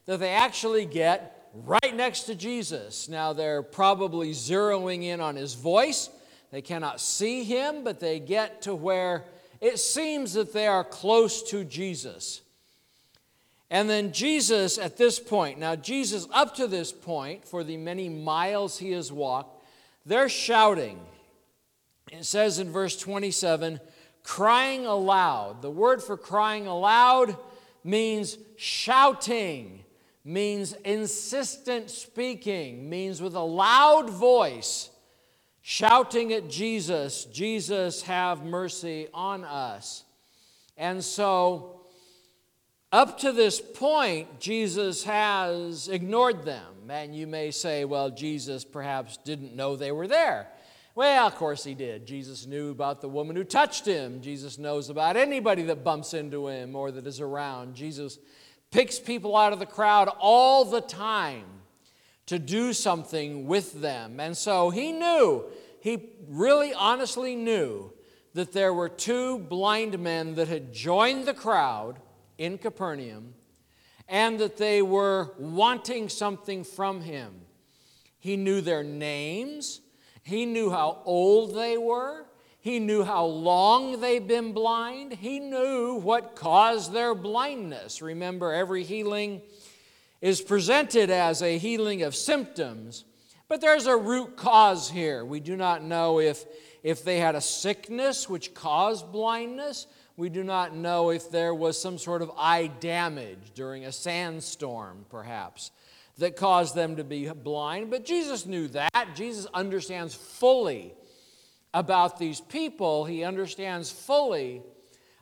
that 0.06 0.20
they 0.20 0.30
actually 0.30 0.86
get 0.86 1.50
right 1.54 1.94
next 1.94 2.22
to 2.24 2.34
Jesus. 2.34 3.08
Now 3.08 3.32
they're 3.32 3.62
probably 3.62 4.32
zeroing 4.32 5.04
in 5.04 5.20
on 5.20 5.36
his 5.36 5.54
voice. 5.54 6.10
They 6.50 6.62
cannot 6.62 7.00
see 7.00 7.44
him, 7.44 7.84
but 7.84 8.00
they 8.00 8.20
get 8.20 8.62
to 8.62 8.74
where 8.74 9.24
it 9.60 9.78
seems 9.78 10.34
that 10.34 10.52
they 10.52 10.66
are 10.66 10.84
close 10.84 11.42
to 11.50 11.64
Jesus. 11.64 12.42
And 13.74 13.90
then 13.90 14.12
Jesus 14.12 14.78
at 14.78 14.96
this 14.96 15.18
point, 15.18 15.58
now 15.58 15.74
Jesus 15.74 16.28
up 16.32 16.54
to 16.58 16.68
this 16.68 16.92
point, 16.92 17.44
for 17.44 17.64
the 17.64 17.76
many 17.76 18.08
miles 18.08 18.78
he 18.78 18.92
has 18.92 19.10
walked, 19.10 19.64
they're 20.06 20.28
shouting. 20.28 21.00
It 22.12 22.24
says 22.24 22.60
in 22.60 22.70
verse 22.70 22.96
27 22.96 23.80
crying 24.22 24.86
aloud. 24.86 25.60
The 25.60 25.72
word 25.72 26.04
for 26.04 26.16
crying 26.16 26.68
aloud 26.68 27.36
means 27.82 28.38
shouting 28.56 29.84
means 30.24 30.74
insistent 30.84 31.90
speaking, 31.90 32.88
means 32.88 33.20
with 33.20 33.34
a 33.34 33.40
loud 33.40 34.08
voice, 34.08 34.88
shouting 35.62 36.32
at 36.32 36.48
Jesus, 36.48 37.24
Jesus, 37.24 38.02
have 38.02 38.44
mercy 38.44 39.08
on 39.12 39.42
us. 39.42 40.04
And 40.76 41.02
so, 41.02 41.80
up 42.94 43.18
to 43.18 43.32
this 43.32 43.60
point, 43.60 44.38
Jesus 44.38 45.02
has 45.02 45.88
ignored 45.88 46.44
them. 46.44 46.88
And 46.88 47.12
you 47.12 47.26
may 47.26 47.50
say, 47.50 47.84
well, 47.84 48.08
Jesus 48.08 48.64
perhaps 48.64 49.16
didn't 49.16 49.56
know 49.56 49.74
they 49.74 49.90
were 49.90 50.06
there. 50.06 50.46
Well, 50.94 51.26
of 51.26 51.34
course 51.34 51.64
he 51.64 51.74
did. 51.74 52.06
Jesus 52.06 52.46
knew 52.46 52.70
about 52.70 53.00
the 53.00 53.08
woman 53.08 53.34
who 53.34 53.42
touched 53.42 53.84
him. 53.84 54.20
Jesus 54.20 54.58
knows 54.58 54.90
about 54.90 55.16
anybody 55.16 55.64
that 55.64 55.82
bumps 55.82 56.14
into 56.14 56.46
him 56.46 56.76
or 56.76 56.92
that 56.92 57.04
is 57.04 57.20
around. 57.20 57.74
Jesus 57.74 58.20
picks 58.70 59.00
people 59.00 59.36
out 59.36 59.52
of 59.52 59.58
the 59.58 59.66
crowd 59.66 60.08
all 60.20 60.64
the 60.64 60.80
time 60.80 61.46
to 62.26 62.38
do 62.38 62.72
something 62.72 63.48
with 63.48 63.82
them. 63.82 64.20
And 64.20 64.36
so 64.36 64.70
he 64.70 64.92
knew, 64.92 65.46
he 65.80 66.10
really 66.28 66.72
honestly 66.72 67.34
knew 67.34 67.92
that 68.34 68.52
there 68.52 68.72
were 68.72 68.88
two 68.88 69.40
blind 69.40 69.98
men 69.98 70.36
that 70.36 70.46
had 70.46 70.72
joined 70.72 71.26
the 71.26 71.34
crowd 71.34 71.98
in 72.38 72.58
Capernaum 72.58 73.34
and 74.08 74.38
that 74.38 74.56
they 74.56 74.82
were 74.82 75.32
wanting 75.38 76.08
something 76.08 76.64
from 76.64 77.00
him. 77.00 77.32
He 78.18 78.36
knew 78.36 78.60
their 78.60 78.82
names, 78.82 79.80
he 80.22 80.46
knew 80.46 80.70
how 80.70 81.02
old 81.04 81.54
they 81.54 81.76
were, 81.76 82.26
he 82.64 82.78
knew 82.78 83.04
how 83.04 83.26
long 83.26 84.00
they'd 84.00 84.26
been 84.26 84.52
blind. 84.52 85.12
He 85.12 85.38
knew 85.38 85.96
what 85.96 86.34
caused 86.34 86.94
their 86.94 87.14
blindness. 87.14 88.00
Remember, 88.00 88.54
every 88.54 88.84
healing 88.84 89.42
is 90.22 90.40
presented 90.40 91.10
as 91.10 91.42
a 91.42 91.58
healing 91.58 92.02
of 92.02 92.16
symptoms, 92.16 93.04
but 93.48 93.60
there's 93.60 93.86
a 93.86 93.94
root 93.94 94.38
cause 94.38 94.88
here. 94.88 95.26
We 95.26 95.40
do 95.40 95.56
not 95.56 95.84
know 95.84 96.20
if, 96.20 96.46
if 96.82 97.04
they 97.04 97.18
had 97.18 97.34
a 97.34 97.40
sickness 97.42 98.30
which 98.30 98.54
caused 98.54 99.12
blindness. 99.12 99.86
We 100.16 100.28
do 100.28 100.44
not 100.44 100.76
know 100.76 101.10
if 101.10 101.30
there 101.30 101.54
was 101.54 101.80
some 101.80 101.98
sort 101.98 102.22
of 102.22 102.30
eye 102.36 102.70
damage 102.80 103.52
during 103.54 103.84
a 103.84 103.92
sandstorm, 103.92 105.06
perhaps, 105.10 105.70
that 106.18 106.36
caused 106.36 106.74
them 106.74 106.96
to 106.96 107.04
be 107.04 107.28
blind. 107.28 107.90
But 107.90 108.04
Jesus 108.04 108.46
knew 108.46 108.68
that. 108.68 109.08
Jesus 109.14 109.46
understands 109.52 110.14
fully 110.14 110.94
about 111.72 112.18
these 112.18 112.40
people, 112.40 113.04
He 113.04 113.24
understands 113.24 113.90
fully 113.90 114.62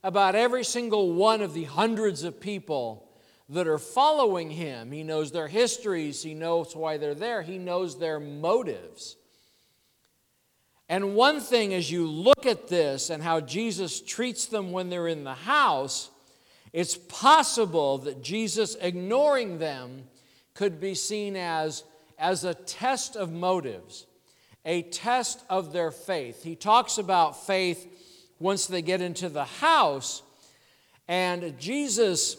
about 0.03 0.35
every 0.35 0.65
single 0.65 1.13
one 1.13 1.41
of 1.41 1.55
the 1.55 1.65
hundreds 1.65 2.25
of 2.25 2.41
people 2.41 3.09
that 3.49 3.69
are 3.69 3.79
following 3.79 4.51
him. 4.51 4.91
He 4.91 5.03
knows 5.03 5.31
their 5.31 5.49
histories, 5.49 6.23
he 6.23 6.35
knows 6.35 6.75
why 6.75 6.97
they're 6.97 7.15
there, 7.15 7.43
he 7.43 7.59
knows 7.59 7.99
their 7.99 8.19
motives. 8.19 9.17
And 10.93 11.15
one 11.15 11.41
thing, 11.41 11.73
as 11.73 11.91
you 11.91 12.07
look 12.07 12.45
at 12.45 12.69
this 12.69 13.09
and 13.09 13.23
how 13.23 13.41
Jesus 13.41 13.99
treats 13.99 14.45
them 14.45 14.73
when 14.73 14.91
they're 14.91 15.09
in 15.09 15.25
the 15.25 15.33
house, 15.33 16.11
it's 16.71 16.99
possible 16.99 17.97
that 17.97 18.23
Jesus 18.23 18.77
ignoring 18.79 19.59
them 19.59 20.03
could 20.53 20.81
be 20.81 20.95
seen 20.95 21.35
as, 21.35 21.85
as 22.19 22.45
a 22.45 22.53
test 22.53 23.17
of 23.17 23.33
motives, 23.33 24.05
a 24.67 24.83
test 24.83 25.43
of 25.49 25.73
their 25.73 25.91
faith. 25.91 26.45
He 26.45 26.57
talks 26.57 26.99
about 26.99 27.47
faith 27.47 28.35
once 28.39 28.67
they 28.67 28.83
get 28.83 29.01
into 29.01 29.31
the 29.31 29.47
house, 29.47 30.23
and 31.09 31.59
Jesus 31.59 32.37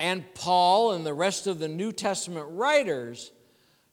and 0.00 0.24
Paul 0.32 0.92
and 0.92 1.04
the 1.04 1.12
rest 1.12 1.46
of 1.46 1.58
the 1.58 1.68
New 1.68 1.92
Testament 1.92 2.46
writers 2.52 3.32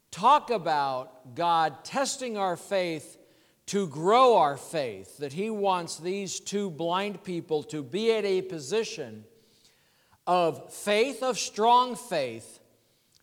talk 0.09 0.51
about 0.51 1.35
God 1.35 1.83
testing 1.83 2.37
our 2.37 2.55
faith 2.55 3.17
to 3.67 3.87
grow 3.87 4.37
our 4.37 4.57
faith, 4.57 5.17
that 5.17 5.33
He 5.33 5.49
wants 5.49 5.97
these 5.97 6.39
two 6.39 6.69
blind 6.69 7.23
people 7.23 7.63
to 7.63 7.81
be 7.81 8.13
at 8.13 8.25
a 8.25 8.41
position 8.41 9.23
of 10.27 10.73
faith, 10.73 11.23
of 11.23 11.37
strong 11.37 11.95
faith, 11.95 12.59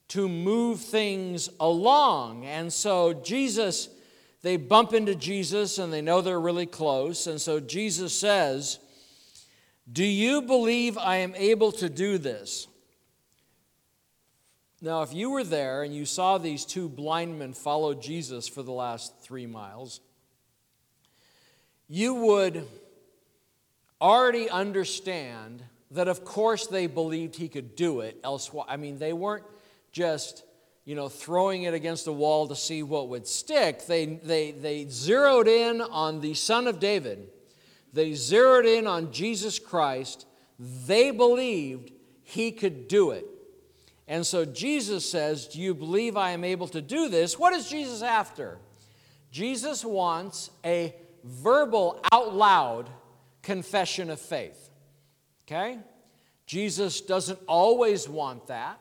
to 0.08 0.28
move 0.28 0.80
things 0.80 1.48
along. 1.60 2.44
And 2.44 2.72
so 2.72 3.12
Jesus, 3.12 3.88
they 4.42 4.56
bump 4.56 4.92
into 4.92 5.14
Jesus 5.14 5.78
and 5.78 5.92
they 5.92 6.02
know 6.02 6.20
they're 6.20 6.40
really 6.40 6.66
close. 6.66 7.26
And 7.26 7.40
so 7.40 7.60
Jesus 7.60 8.18
says, 8.18 8.78
Do 9.90 10.04
you 10.04 10.42
believe 10.42 10.98
I 10.98 11.16
am 11.16 11.34
able 11.36 11.72
to 11.72 11.88
do 11.88 12.18
this? 12.18 12.66
Now, 14.84 15.02
if 15.02 15.14
you 15.14 15.30
were 15.30 15.44
there 15.44 15.84
and 15.84 15.94
you 15.94 16.04
saw 16.04 16.38
these 16.38 16.64
two 16.64 16.88
blind 16.88 17.38
men 17.38 17.52
follow 17.52 17.94
Jesus 17.94 18.48
for 18.48 18.64
the 18.64 18.72
last 18.72 19.16
three 19.20 19.46
miles, 19.46 20.00
you 21.92 22.14
would 22.14 22.66
already 24.00 24.48
understand 24.48 25.62
that, 25.90 26.08
of 26.08 26.24
course, 26.24 26.66
they 26.66 26.86
believed 26.86 27.36
he 27.36 27.48
could 27.48 27.76
do 27.76 28.00
it. 28.00 28.18
Else, 28.24 28.50
I 28.66 28.78
mean, 28.78 28.98
they 28.98 29.12
weren't 29.12 29.44
just 29.92 30.42
you 30.86 30.94
know 30.94 31.10
throwing 31.10 31.64
it 31.64 31.74
against 31.74 32.06
the 32.06 32.12
wall 32.12 32.48
to 32.48 32.56
see 32.56 32.82
what 32.82 33.10
would 33.10 33.26
stick. 33.26 33.86
They 33.86 34.06
they 34.06 34.52
they 34.52 34.86
zeroed 34.88 35.46
in 35.46 35.82
on 35.82 36.22
the 36.22 36.32
Son 36.32 36.66
of 36.66 36.80
David. 36.80 37.28
They 37.92 38.14
zeroed 38.14 38.64
in 38.64 38.86
on 38.86 39.12
Jesus 39.12 39.58
Christ. 39.58 40.24
They 40.58 41.10
believed 41.10 41.92
he 42.22 42.52
could 42.52 42.88
do 42.88 43.10
it. 43.10 43.26
And 44.08 44.26
so 44.26 44.46
Jesus 44.46 45.08
says, 45.08 45.46
Do 45.46 45.60
you 45.60 45.74
believe 45.74 46.16
I 46.16 46.30
am 46.30 46.42
able 46.42 46.68
to 46.68 46.80
do 46.80 47.10
this? 47.10 47.38
What 47.38 47.52
is 47.52 47.68
Jesus 47.68 48.00
after? 48.00 48.56
Jesus 49.30 49.84
wants 49.84 50.50
a 50.64 50.94
verbal, 51.24 52.00
out 52.12 52.34
loud 52.34 52.90
confession 53.42 54.10
of 54.10 54.20
faith. 54.20 54.70
Okay? 55.46 55.78
Jesus 56.46 57.00
doesn't 57.00 57.38
always 57.46 58.08
want 58.08 58.46
that. 58.48 58.80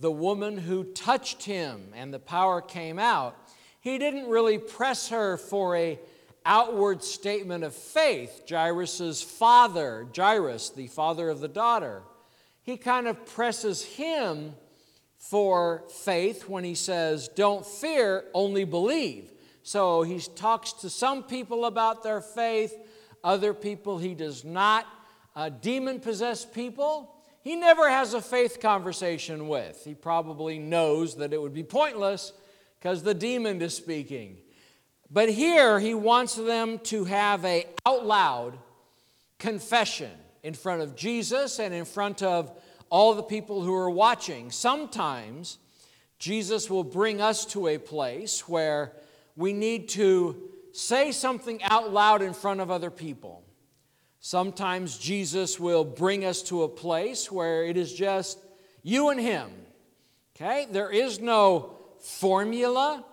The 0.00 0.10
woman 0.10 0.58
who 0.58 0.84
touched 0.84 1.44
him 1.44 1.92
and 1.94 2.12
the 2.12 2.18
power 2.18 2.60
came 2.60 2.98
out, 2.98 3.36
he 3.80 3.98
didn't 3.98 4.28
really 4.28 4.58
press 4.58 5.08
her 5.08 5.36
for 5.36 5.76
a 5.76 5.98
outward 6.44 7.04
statement 7.04 7.64
of 7.64 7.74
faith. 7.74 8.42
Jairus' 8.48 9.22
father, 9.22 10.06
Jairus, 10.14 10.70
the 10.70 10.88
father 10.88 11.28
of 11.28 11.40
the 11.40 11.48
daughter, 11.48 12.02
he 12.62 12.76
kind 12.76 13.06
of 13.06 13.26
presses 13.26 13.84
him 13.84 14.54
for 15.18 15.84
faith 15.88 16.48
when 16.48 16.64
he 16.64 16.74
says, 16.74 17.28
Don't 17.28 17.64
fear, 17.64 18.24
only 18.34 18.64
believe. 18.64 19.30
So 19.62 20.02
he 20.02 20.18
talks 20.18 20.72
to 20.74 20.90
some 20.90 21.22
people 21.22 21.64
about 21.64 22.02
their 22.02 22.20
faith, 22.20 22.74
other 23.22 23.54
people 23.54 23.98
he 23.98 24.14
does 24.14 24.44
not. 24.44 24.86
Uh, 25.34 25.48
Demon 25.48 26.00
possessed 26.00 26.52
people, 26.52 27.14
he 27.42 27.56
never 27.56 27.88
has 27.88 28.14
a 28.14 28.20
faith 28.20 28.60
conversation 28.60 29.48
with. 29.48 29.82
He 29.84 29.94
probably 29.94 30.58
knows 30.58 31.16
that 31.16 31.32
it 31.32 31.40
would 31.40 31.54
be 31.54 31.64
pointless 31.64 32.32
because 32.78 33.02
the 33.02 33.14
demon 33.14 33.60
is 33.62 33.74
speaking. 33.74 34.38
But 35.10 35.28
here 35.28 35.78
he 35.78 35.94
wants 35.94 36.34
them 36.34 36.78
to 36.84 37.04
have 37.04 37.44
a 37.44 37.66
out 37.84 38.06
loud 38.06 38.58
confession 39.38 40.10
in 40.42 40.54
front 40.54 40.82
of 40.82 40.94
Jesus 40.96 41.58
and 41.58 41.74
in 41.74 41.84
front 41.84 42.22
of 42.22 42.50
all 42.90 43.14
the 43.14 43.22
people 43.22 43.62
who 43.62 43.74
are 43.74 43.90
watching. 43.90 44.50
Sometimes 44.50 45.58
Jesus 46.18 46.70
will 46.70 46.84
bring 46.84 47.20
us 47.20 47.44
to 47.46 47.66
a 47.66 47.78
place 47.78 48.48
where 48.48 48.92
we 49.36 49.52
need 49.52 49.88
to 49.90 50.50
say 50.72 51.12
something 51.12 51.62
out 51.62 51.92
loud 51.92 52.22
in 52.22 52.34
front 52.34 52.60
of 52.60 52.70
other 52.70 52.90
people. 52.90 53.44
Sometimes 54.20 54.98
Jesus 54.98 55.58
will 55.58 55.84
bring 55.84 56.24
us 56.24 56.42
to 56.44 56.62
a 56.62 56.68
place 56.68 57.30
where 57.30 57.64
it 57.64 57.76
is 57.76 57.92
just 57.92 58.38
you 58.82 59.08
and 59.08 59.20
Him. 59.20 59.50
Okay? 60.36 60.66
There 60.70 60.90
is 60.90 61.20
no 61.20 61.78
formula. 62.00 63.04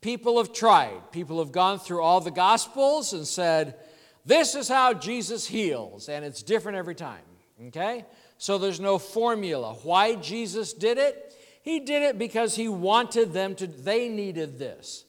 People 0.00 0.38
have 0.38 0.52
tried. 0.52 1.12
People 1.12 1.38
have 1.38 1.52
gone 1.52 1.78
through 1.78 2.02
all 2.02 2.20
the 2.20 2.30
Gospels 2.30 3.12
and 3.12 3.26
said, 3.26 3.76
this 4.24 4.54
is 4.54 4.68
how 4.68 4.94
Jesus 4.94 5.46
heals, 5.46 6.08
and 6.08 6.24
it's 6.24 6.42
different 6.42 6.78
every 6.78 6.94
time. 6.94 7.22
Okay? 7.68 8.04
So 8.38 8.58
there's 8.58 8.80
no 8.80 8.98
formula. 8.98 9.74
Why 9.82 10.14
Jesus 10.14 10.72
did 10.72 10.98
it? 10.98 11.34
He 11.62 11.80
did 11.80 12.02
it 12.02 12.18
because 12.18 12.56
he 12.56 12.68
wanted 12.68 13.32
them 13.32 13.54
to, 13.56 13.66
they 13.66 14.08
needed 14.08 14.58
this. 14.58 15.04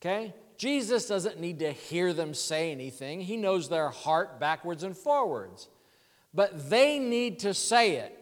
Okay? 0.00 0.34
Jesus 0.56 1.06
doesn't 1.06 1.40
need 1.40 1.58
to 1.58 1.72
hear 1.72 2.12
them 2.12 2.34
say 2.34 2.72
anything, 2.72 3.20
he 3.20 3.36
knows 3.36 3.68
their 3.68 3.90
heart 3.90 4.40
backwards 4.40 4.82
and 4.82 4.96
forwards. 4.96 5.68
But 6.32 6.68
they 6.70 6.98
need 6.98 7.40
to 7.40 7.54
say 7.54 7.96
it 7.96 8.12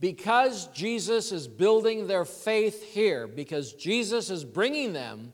because 0.00 0.66
Jesus 0.68 1.30
is 1.30 1.46
building 1.46 2.08
their 2.08 2.24
faith 2.24 2.82
here, 2.92 3.28
because 3.28 3.72
Jesus 3.74 4.30
is 4.30 4.44
bringing 4.44 4.92
them 4.92 5.32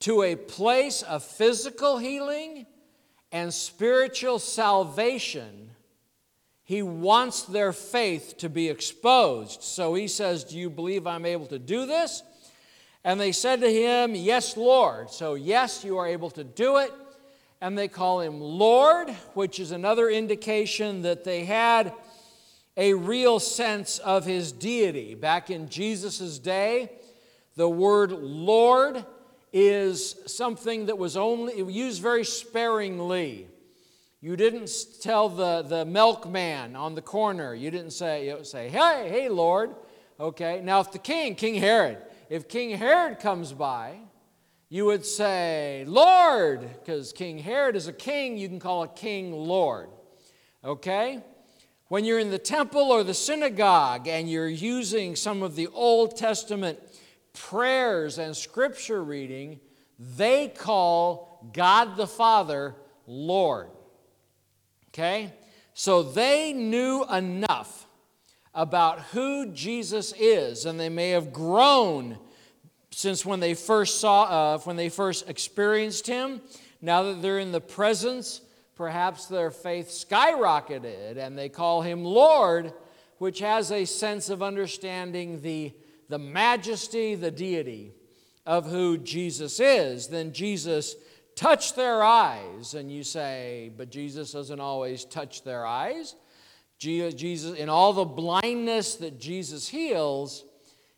to 0.00 0.22
a 0.22 0.34
place 0.36 1.02
of 1.02 1.22
physical 1.22 1.98
healing 1.98 2.66
and 3.30 3.52
spiritual 3.54 4.38
salvation. 4.38 5.70
He 6.64 6.82
wants 6.82 7.42
their 7.42 7.72
faith 7.72 8.34
to 8.38 8.48
be 8.48 8.68
exposed. 8.68 9.62
So 9.62 9.94
he 9.94 10.08
says, 10.08 10.44
Do 10.44 10.58
you 10.58 10.70
believe 10.70 11.06
I'm 11.06 11.24
able 11.24 11.46
to 11.46 11.58
do 11.58 11.86
this? 11.86 12.22
And 13.04 13.20
they 13.20 13.32
said 13.32 13.60
to 13.60 13.72
him, 13.72 14.14
Yes, 14.14 14.56
Lord. 14.56 15.10
So, 15.10 15.34
yes, 15.34 15.84
you 15.84 15.98
are 15.98 16.06
able 16.06 16.30
to 16.30 16.44
do 16.44 16.78
it. 16.78 16.92
And 17.60 17.76
they 17.76 17.88
call 17.88 18.20
him 18.20 18.40
Lord, 18.40 19.10
which 19.34 19.58
is 19.58 19.72
another 19.72 20.08
indication 20.08 21.02
that 21.02 21.24
they 21.24 21.44
had 21.44 21.92
a 22.76 22.94
real 22.94 23.40
sense 23.40 23.98
of 23.98 24.24
his 24.24 24.52
deity. 24.52 25.14
Back 25.16 25.50
in 25.50 25.68
Jesus' 25.68 26.38
day, 26.38 26.92
the 27.56 27.68
word 27.68 28.12
Lord 28.12 29.04
is 29.52 30.14
something 30.26 30.86
that 30.86 30.96
was 30.96 31.16
only 31.16 31.60
used 31.72 32.00
very 32.00 32.24
sparingly. 32.24 33.48
You 34.20 34.36
didn't 34.36 34.70
tell 35.00 35.28
the, 35.28 35.62
the 35.62 35.84
milkman 35.84 36.76
on 36.76 36.94
the 36.94 37.02
corner, 37.02 37.54
you 37.54 37.70
didn't 37.70 37.92
say, 37.92 38.28
you 38.28 38.44
say, 38.44 38.68
hey, 38.68 39.08
hey, 39.10 39.28
Lord. 39.28 39.74
Okay, 40.20 40.60
now 40.62 40.80
if 40.80 40.92
the 40.92 40.98
king, 40.98 41.36
King 41.36 41.54
Herod, 41.54 41.98
if 42.28 42.48
King 42.48 42.70
Herod 42.70 43.20
comes 43.20 43.52
by, 43.52 43.98
you 44.68 44.84
would 44.84 45.04
say, 45.04 45.84
Lord, 45.86 46.60
because 46.60 47.12
King 47.12 47.38
Herod 47.38 47.74
is 47.74 47.88
a 47.88 47.92
king, 47.92 48.36
you 48.36 48.48
can 48.48 48.60
call 48.60 48.82
a 48.82 48.88
king 48.88 49.32
Lord. 49.32 49.88
Okay? 50.62 51.22
When 51.88 52.04
you're 52.04 52.18
in 52.18 52.30
the 52.30 52.38
temple 52.38 52.92
or 52.92 53.02
the 53.02 53.14
synagogue 53.14 54.08
and 54.08 54.30
you're 54.30 54.46
using 54.46 55.16
some 55.16 55.42
of 55.42 55.56
the 55.56 55.68
Old 55.68 56.18
Testament 56.18 56.78
prayers 57.32 58.18
and 58.18 58.36
scripture 58.36 59.02
reading, 59.02 59.58
they 59.98 60.48
call 60.48 61.48
God 61.54 61.96
the 61.96 62.06
Father 62.06 62.74
Lord. 63.06 63.70
Okay? 64.90 65.32
So 65.72 66.02
they 66.02 66.52
knew 66.52 67.06
enough 67.10 67.87
about 68.58 68.98
who 69.12 69.46
Jesus 69.52 70.12
is, 70.18 70.66
and 70.66 70.80
they 70.80 70.88
may 70.88 71.10
have 71.10 71.32
grown 71.32 72.18
since 72.90 73.24
when 73.24 73.38
they 73.38 73.54
first 73.54 74.00
saw, 74.00 74.24
uh, 74.24 74.58
when 74.58 74.74
they 74.74 74.88
first 74.88 75.28
experienced 75.30 76.08
him. 76.08 76.40
Now 76.82 77.04
that 77.04 77.22
they're 77.22 77.38
in 77.38 77.52
the 77.52 77.60
presence, 77.60 78.40
perhaps 78.74 79.26
their 79.26 79.52
faith 79.52 79.90
skyrocketed 79.90 81.18
and 81.18 81.38
they 81.38 81.48
call 81.48 81.82
him 81.82 82.04
Lord, 82.04 82.72
which 83.18 83.38
has 83.38 83.70
a 83.70 83.84
sense 83.84 84.28
of 84.28 84.42
understanding 84.42 85.40
the, 85.40 85.72
the 86.08 86.18
majesty, 86.18 87.14
the 87.14 87.30
deity 87.30 87.92
of 88.44 88.66
who 88.66 88.98
Jesus 88.98 89.60
is. 89.60 90.08
Then 90.08 90.32
Jesus 90.32 90.96
touched 91.36 91.76
their 91.76 92.02
eyes, 92.02 92.74
and 92.74 92.90
you 92.90 93.04
say, 93.04 93.70
but 93.76 93.88
Jesus 93.88 94.32
doesn't 94.32 94.58
always 94.58 95.04
touch 95.04 95.44
their 95.44 95.64
eyes. 95.64 96.16
Jesus, 96.78 97.58
in 97.58 97.68
all 97.68 97.92
the 97.92 98.04
blindness 98.04 98.94
that 98.96 99.18
Jesus 99.18 99.68
heals, 99.68 100.44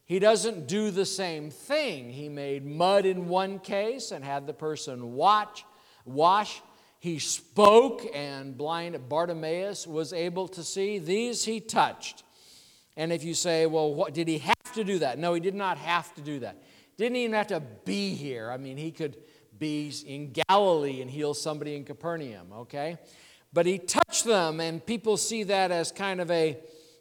he 0.05 0.19
doesn't 0.19 0.67
do 0.67 0.91
the 0.91 1.07
same 1.07 1.51
thing. 1.51 2.11
He 2.11 2.29
made 2.29 2.67
mud 2.67 3.07
in 3.07 3.29
one 3.29 3.59
case 3.61 4.11
and 4.11 4.25
had 4.25 4.47
the 4.47 4.53
person 4.53 5.15
watch, 5.15 5.65
wash. 6.05 6.61
He 6.99 7.19
spoke, 7.19 8.05
and 8.15 8.57
blind 8.59 9.09
Bartimaeus 9.09 9.87
was 9.87 10.13
able 10.13 10.49
to 10.49 10.63
see. 10.63 10.99
These 10.99 11.45
he 11.45 11.61
touched. 11.61 12.25
And 12.97 13.13
if 13.13 13.25
you 13.25 13.33
say, 13.33 13.67
well, 13.67 13.95
what, 13.95 14.13
did 14.13 14.29
he 14.29 14.39
have 14.39 14.73
to 14.75 14.85
do 14.85 14.99
that? 14.99 15.19
No, 15.19 15.33
he 15.33 15.41
did 15.41 15.55
not 15.55 15.79
have 15.79 16.13
to 16.17 16.21
do 16.21 16.41
that. 16.41 16.63
Didn't 16.99 17.17
even 17.17 17.33
have 17.35 17.47
to 17.47 17.61
be 17.61 18.15
here. 18.15 18.51
I 18.51 18.59
mean, 18.59 18.77
he 18.77 18.91
could 18.91 19.17
be 19.59 19.93
in 20.07 20.33
Galilee 20.49 21.01
and 21.01 21.11
heal 21.11 21.33
somebody 21.33 21.77
in 21.77 21.85
Capernaum, 21.85 22.53
okay? 22.53 22.99
But 23.53 23.67
he 23.67 23.79
touched 23.79 24.25
them, 24.25 24.61
and 24.61 24.85
people 24.85 25.17
see 25.17 25.43
that 25.45 25.71
as 25.71 25.91
kind 25.91 26.21
of 26.21 26.31
a 26.31 26.59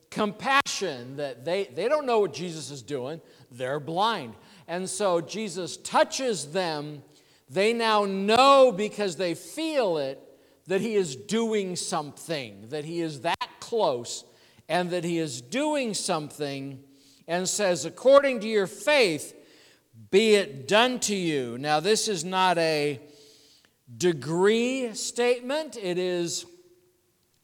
compassion 0.09 1.17
that 1.17 1.45
they, 1.45 1.65
they 1.65 1.88
don't 1.88 2.05
know 2.05 2.19
what 2.19 2.33
Jesus 2.33 2.71
is 2.71 2.81
doing, 2.81 3.21
they're 3.51 3.79
blind. 3.79 4.33
And 4.67 4.89
so 4.89 5.21
Jesus 5.21 5.77
touches 5.77 6.51
them. 6.51 7.03
They 7.49 7.73
now 7.73 8.05
know 8.05 8.71
because 8.71 9.15
they 9.15 9.35
feel 9.35 9.97
it 9.97 10.19
that 10.67 10.81
he 10.81 10.95
is 10.95 11.15
doing 11.15 11.75
something, 11.75 12.67
that 12.69 12.85
he 12.85 13.01
is 13.01 13.21
that 13.21 13.49
close, 13.59 14.23
and 14.67 14.91
that 14.91 15.03
he 15.03 15.17
is 15.17 15.41
doing 15.41 15.95
something, 15.95 16.79
and 17.27 17.49
says, 17.49 17.85
According 17.85 18.39
to 18.41 18.47
your 18.47 18.67
faith, 18.67 19.35
be 20.12 20.35
it 20.35 20.67
done 20.67 20.99
to 21.01 21.15
you. 21.15 21.57
Now, 21.57 21.79
this 21.79 22.07
is 22.07 22.23
not 22.23 22.57
a 22.59 22.99
degree 23.97 24.93
statement, 24.93 25.78
it 25.78 25.97
is 25.97 26.45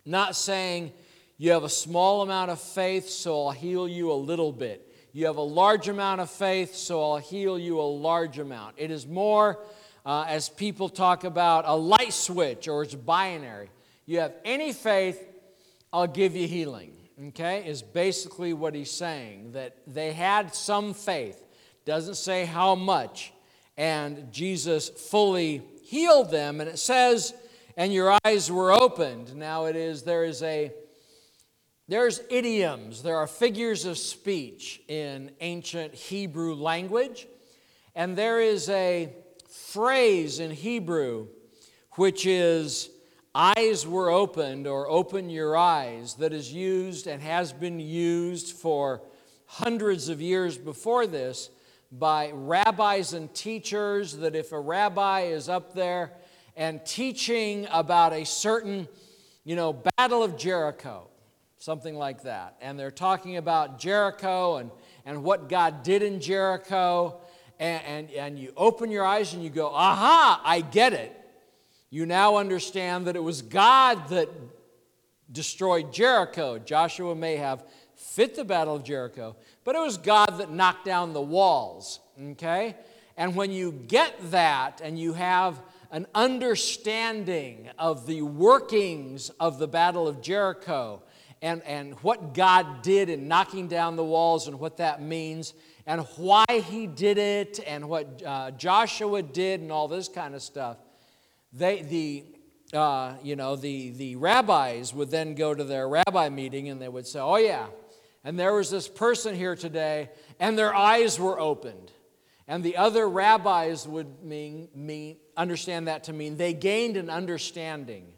not 0.05 0.35
saying 0.35 0.91
you 1.37 1.51
have 1.51 1.63
a 1.63 1.69
small 1.69 2.21
amount 2.21 2.51
of 2.51 2.61
faith, 2.61 3.09
so 3.09 3.47
I'll 3.47 3.51
heal 3.51 3.87
you 3.87 4.11
a 4.11 4.13
little 4.13 4.51
bit. 4.51 4.93
You 5.11 5.25
have 5.27 5.37
a 5.37 5.41
large 5.41 5.87
amount 5.87 6.21
of 6.21 6.29
faith, 6.29 6.75
so 6.75 7.01
I'll 7.01 7.17
heal 7.17 7.57
you 7.57 7.79
a 7.79 7.83
large 7.83 8.37
amount. 8.37 8.75
It 8.77 8.91
is 8.91 9.07
more, 9.07 9.59
uh, 10.05 10.25
as 10.27 10.49
people 10.49 10.89
talk 10.89 11.23
about, 11.23 11.63
a 11.67 11.75
light 11.75 12.13
switch 12.13 12.67
or 12.67 12.83
it's 12.83 12.95
binary. 12.95 13.69
You 14.05 14.19
have 14.19 14.33
any 14.43 14.71
faith, 14.73 15.25
I'll 15.91 16.07
give 16.07 16.35
you 16.35 16.47
healing. 16.47 16.91
Okay, 17.27 17.65
is 17.65 17.81
basically 17.81 18.51
what 18.51 18.75
he's 18.75 18.91
saying 18.91 19.53
that 19.53 19.77
they 19.87 20.11
had 20.11 20.53
some 20.53 20.93
faith. 20.93 21.41
Doesn't 21.85 22.15
say 22.15 22.43
how 22.43 22.75
much. 22.75 23.31
And 23.77 24.33
Jesus 24.33 24.89
fully 24.89 25.61
healed 25.85 26.31
them. 26.31 26.59
And 26.59 26.69
it 26.69 26.79
says, 26.79 27.33
and 27.77 27.93
your 27.93 28.17
eyes 28.25 28.51
were 28.51 28.71
opened. 28.71 29.35
Now 29.35 29.65
it 29.65 29.75
is, 29.75 30.03
there 30.03 30.25
is 30.25 30.41
a 30.43 30.71
there's 31.87 32.19
idioms, 32.31 33.03
there 33.03 33.17
are 33.17 33.27
figures 33.27 33.85
of 33.85 33.99
speech 33.99 34.81
in 34.87 35.29
ancient 35.39 35.93
Hebrew 35.93 36.55
language, 36.55 37.27
and 37.93 38.17
there 38.17 38.41
is 38.41 38.69
a 38.69 39.13
phrase 39.47 40.39
in 40.39 40.49
Hebrew 40.49 41.27
which 41.91 42.25
is 42.25 42.89
eyes 43.35 43.85
were 43.85 44.09
opened 44.09 44.65
or 44.65 44.89
open 44.89 45.29
your 45.29 45.55
eyes 45.55 46.15
that 46.15 46.33
is 46.33 46.51
used 46.51 47.05
and 47.05 47.21
has 47.21 47.53
been 47.53 47.79
used 47.79 48.55
for 48.55 49.03
hundreds 49.45 50.09
of 50.09 50.21
years 50.21 50.57
before 50.57 51.05
this 51.05 51.49
by 51.97 52.31
rabbis 52.33 53.13
and 53.13 53.33
teachers 53.33 54.17
that 54.17 54.35
if 54.35 54.51
a 54.51 54.59
rabbi 54.59 55.21
is 55.21 55.49
up 55.49 55.73
there 55.73 56.11
and 56.55 56.85
teaching 56.85 57.67
about 57.71 58.13
a 58.13 58.25
certain 58.25 58.87
you 59.43 59.55
know 59.55 59.73
battle 59.73 60.23
of 60.23 60.37
Jericho 60.37 61.07
something 61.65 61.95
like 61.95 62.21
that. 62.21 62.55
And 62.61 62.77
they're 62.77 62.91
talking 62.91 63.37
about 63.37 63.79
Jericho 63.79 64.57
and, 64.57 64.69
and 65.03 65.23
what 65.23 65.49
God 65.49 65.81
did 65.81 66.03
in 66.03 66.21
Jericho. 66.21 67.19
And, 67.59 67.83
and, 67.85 68.11
and 68.11 68.39
you 68.39 68.53
open 68.55 68.91
your 68.91 69.03
eyes 69.03 69.33
and 69.33 69.43
you 69.43 69.49
go, 69.49 69.69
aha, 69.73 70.39
I 70.45 70.61
get 70.61 70.93
it. 70.93 71.19
You 71.89 72.05
now 72.05 72.37
understand 72.37 73.07
that 73.07 73.15
it 73.15 73.23
was 73.23 73.41
God 73.41 74.09
that 74.09 74.29
destroyed 75.31 75.91
Jericho. 75.91 76.59
Joshua 76.59 77.15
may 77.15 77.37
have 77.37 77.65
fit 77.95 78.35
the 78.35 78.45
battle 78.45 78.75
of 78.75 78.83
Jericho, 78.83 79.35
but 79.65 79.75
it 79.75 79.79
was 79.79 79.97
God 79.97 80.37
that 80.37 80.49
knocked 80.49 80.85
down 80.85 81.11
the 81.11 81.21
walls. 81.21 81.99
Okay? 82.31 82.75
And 83.17 83.35
when 83.35 83.51
you 83.51 83.71
get 83.71 84.31
that 84.31 84.79
and 84.81 84.97
you 84.97 85.13
have 85.13 85.61
an 85.91 86.07
understanding 86.15 87.69
of 87.77 88.05
the 88.05 88.21
workings 88.21 89.29
of 89.39 89.59
the 89.59 89.67
Battle 89.67 90.07
of 90.07 90.21
Jericho 90.21 91.01
and, 91.41 91.61
and 91.63 91.93
what 91.95 92.33
God 92.33 92.81
did 92.81 93.09
in 93.09 93.27
knocking 93.27 93.67
down 93.67 93.95
the 93.95 94.03
walls 94.03 94.47
and 94.47 94.59
what 94.59 94.77
that 94.77 95.01
means 95.01 95.53
and 95.85 96.01
why 96.17 96.45
he 96.49 96.87
did 96.87 97.17
it 97.17 97.59
and 97.65 97.87
what 97.87 98.21
uh, 98.25 98.51
Joshua 98.51 99.21
did 99.21 99.61
and 99.61 99.71
all 99.71 99.87
this 99.87 100.07
kind 100.07 100.35
of 100.35 100.41
stuff. 100.41 100.77
They, 101.53 101.81
the, 101.81 102.77
uh, 102.77 103.13
you 103.23 103.35
know, 103.35 103.55
the, 103.55 103.91
the 103.91 104.15
rabbis 104.15 104.93
would 104.93 105.11
then 105.11 105.35
go 105.35 105.53
to 105.53 105.63
their 105.63 105.87
rabbi 105.87 106.29
meeting 106.29 106.69
and 106.69 106.81
they 106.81 106.89
would 106.89 107.07
say, 107.07 107.19
oh 107.19 107.37
yeah, 107.37 107.67
and 108.25 108.37
there 108.37 108.53
was 108.53 108.69
this 108.69 108.89
person 108.89 109.35
here 109.35 109.55
today 109.55 110.09
and 110.37 110.57
their 110.57 110.75
eyes 110.75 111.17
were 111.17 111.39
opened. 111.39 111.91
And 112.47 112.63
the 112.63 112.77
other 112.77 113.07
rabbis 113.07 113.87
would 113.87 114.21
mean, 114.21 114.67
mean, 114.75 115.15
understand 115.37 115.87
that 115.87 116.03
to 116.05 116.13
mean 116.13 116.35
they 116.35 116.53
gained 116.53 116.97
an 116.97 117.09
understanding 117.09 118.11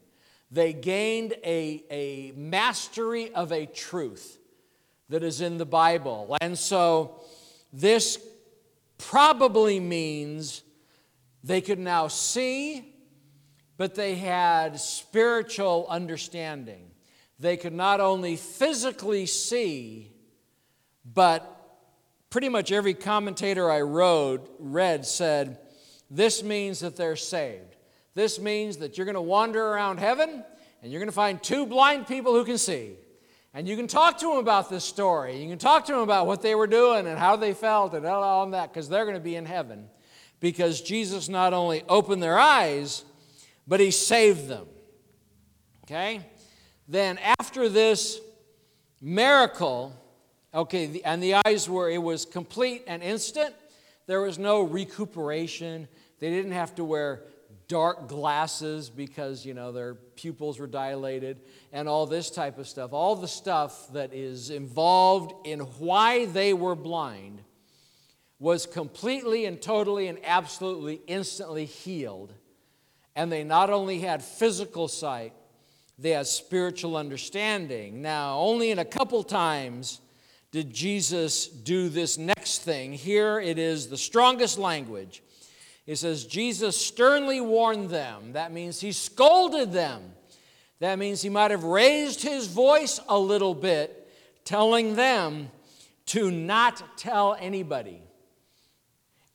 they 0.50 0.74
gained 0.74 1.34
a, 1.44 1.84
a 1.92 2.32
mastery 2.36 3.34
of 3.34 3.52
a 3.52 3.66
truth 3.66 4.40
that 5.10 5.24
is 5.24 5.42
in 5.42 5.58
the 5.58 5.66
Bible. 5.66 6.38
And 6.40 6.58
so 6.58 7.20
this 7.74 8.18
probably 8.98 9.80
means 9.80 10.64
they 11.44 11.62
could 11.62 11.80
now 11.80 12.08
see, 12.08 12.94
but 13.78 13.96
they 13.96 14.16
had 14.16 14.80
spiritual 14.80 15.86
understanding. 15.90 16.87
They 17.40 17.58
could 17.58 17.74
not 17.74 18.00
only 18.00 18.36
physically 18.36 19.26
see, 19.26 20.12
but 21.06 21.54
pretty 22.30 22.50
much 22.50 22.72
every 22.72 22.94
commentator 22.94 23.70
I 23.70 23.82
wrote, 23.82 24.50
read 24.60 25.06
said 25.06 25.60
this 26.10 26.44
means 26.44 26.80
that 26.80 26.96
they're 26.96 27.16
saved. 27.16 27.76
This 28.16 28.40
means 28.40 28.78
that 28.78 28.98
you're 28.98 29.06
going 29.06 29.16
to 29.16 29.22
wander 29.22 29.64
around 29.64 30.00
heaven 30.00 30.44
and 30.82 30.92
you're 30.92 31.00
going 31.00 31.10
to 31.10 31.16
find 31.16 31.42
two 31.42 31.66
blind 31.66 32.08
people 32.08 32.34
who 32.34 32.46
can 32.46 32.58
see. 32.58 32.94
And 33.54 33.68
you 33.68 33.76
can 33.76 33.88
talk 33.88 34.20
to 34.20 34.28
them 34.28 34.38
about 34.38 34.70
this 34.70 34.84
story. 34.84 35.42
You 35.42 35.50
can 35.50 35.58
talk 35.58 35.86
to 35.86 35.92
them 35.92 36.02
about 36.02 36.28
what 36.28 36.42
they 36.42 36.54
were 36.54 36.68
doing 36.68 37.08
and 37.08 37.18
how 37.18 37.36
they 37.36 37.54
felt 37.54 37.94
and 37.94 38.06
all 38.06 38.48
that 38.52 38.72
because 38.72 38.90
they're 38.90 39.06
going 39.06 39.18
to 39.18 39.24
be 39.24 39.36
in 39.36 39.46
heaven. 39.46 39.88
Because 40.40 40.82
Jesus 40.82 41.28
not 41.30 41.54
only 41.54 41.84
opened 41.90 42.22
their 42.22 42.38
eyes, 42.38 43.04
but 43.68 43.80
he 43.80 43.90
saved 43.92 44.48
them. 44.48 44.68
Okay? 45.86 46.22
Then 46.88 47.20
after 47.40 47.68
this 47.68 48.20
miracle, 49.02 49.94
okay, 50.54 51.02
and 51.04 51.22
the 51.22 51.36
eyes 51.46 51.70
were, 51.70 51.90
it 51.90 52.02
was 52.02 52.26
complete 52.26 52.84
and 52.88 53.04
instant. 53.04 53.54
There 54.06 54.22
was 54.22 54.40
no 54.40 54.62
recuperation. 54.62 55.88
They 56.20 56.30
didn't 56.30 56.54
have 56.54 56.76
to 56.76 56.86
wear 56.86 57.24
dark 57.68 58.08
glasses 58.08 58.90
because, 58.90 59.46
you 59.46 59.54
know, 59.54 59.74
their 59.74 59.96
pupils 59.96 60.60
were 60.60 60.68
dilated 60.68 61.42
and 61.74 61.90
all 61.90 62.06
this 62.06 62.32
type 62.32 62.58
of 62.58 62.68
stuff. 62.68 62.94
All 62.94 63.16
the 63.16 63.28
stuff 63.28 63.92
that 63.92 64.14
is 64.14 64.50
involved 64.50 65.34
in 65.46 65.60
why 65.60 66.26
they 66.26 66.54
were 66.54 66.76
blind 66.76 67.42
was 68.40 68.66
completely 68.66 69.46
and 69.46 69.62
totally 69.62 70.08
and 70.08 70.20
absolutely 70.24 71.02
instantly 71.08 71.66
healed. 71.66 72.34
And 73.16 73.32
they 73.32 73.44
not 73.44 73.70
only 73.70 74.00
had 74.00 74.24
physical 74.24 74.88
sight, 74.88 75.34
they 75.98 76.12
had 76.12 76.28
spiritual 76.28 76.96
understanding. 76.96 78.02
Now, 78.02 78.40
only 78.40 78.72
in 78.72 78.80
a 78.80 78.86
couple 78.86 79.24
times 79.24 80.00
did 80.52 80.74
Jesus 80.74 81.48
do 81.48 81.90
this 81.90 82.18
next 82.18 82.60
thing. 82.60 82.94
Here 82.94 83.40
it 83.40 83.58
is 83.58 83.88
the 83.88 83.98
strongest 83.98 84.58
language. 84.58 85.24
It 85.86 85.98
says, 85.98 86.26
Jesus 86.26 86.78
sternly 86.78 87.42
warned 87.42 87.90
them. 87.90 88.34
That 88.34 88.52
means 88.52 88.80
he 88.80 88.92
scolded 88.92 89.72
them. 89.72 90.14
That 90.80 91.00
means 91.00 91.22
he 91.22 91.30
might 91.30 91.52
have 91.52 91.64
raised 91.64 92.22
his 92.22 92.48
voice 92.48 93.00
a 93.08 93.18
little 93.18 93.56
bit, 93.56 94.08
telling 94.46 94.96
them 94.96 95.50
to 96.08 96.30
not 96.30 96.98
tell 96.98 97.36
anybody. 97.40 98.02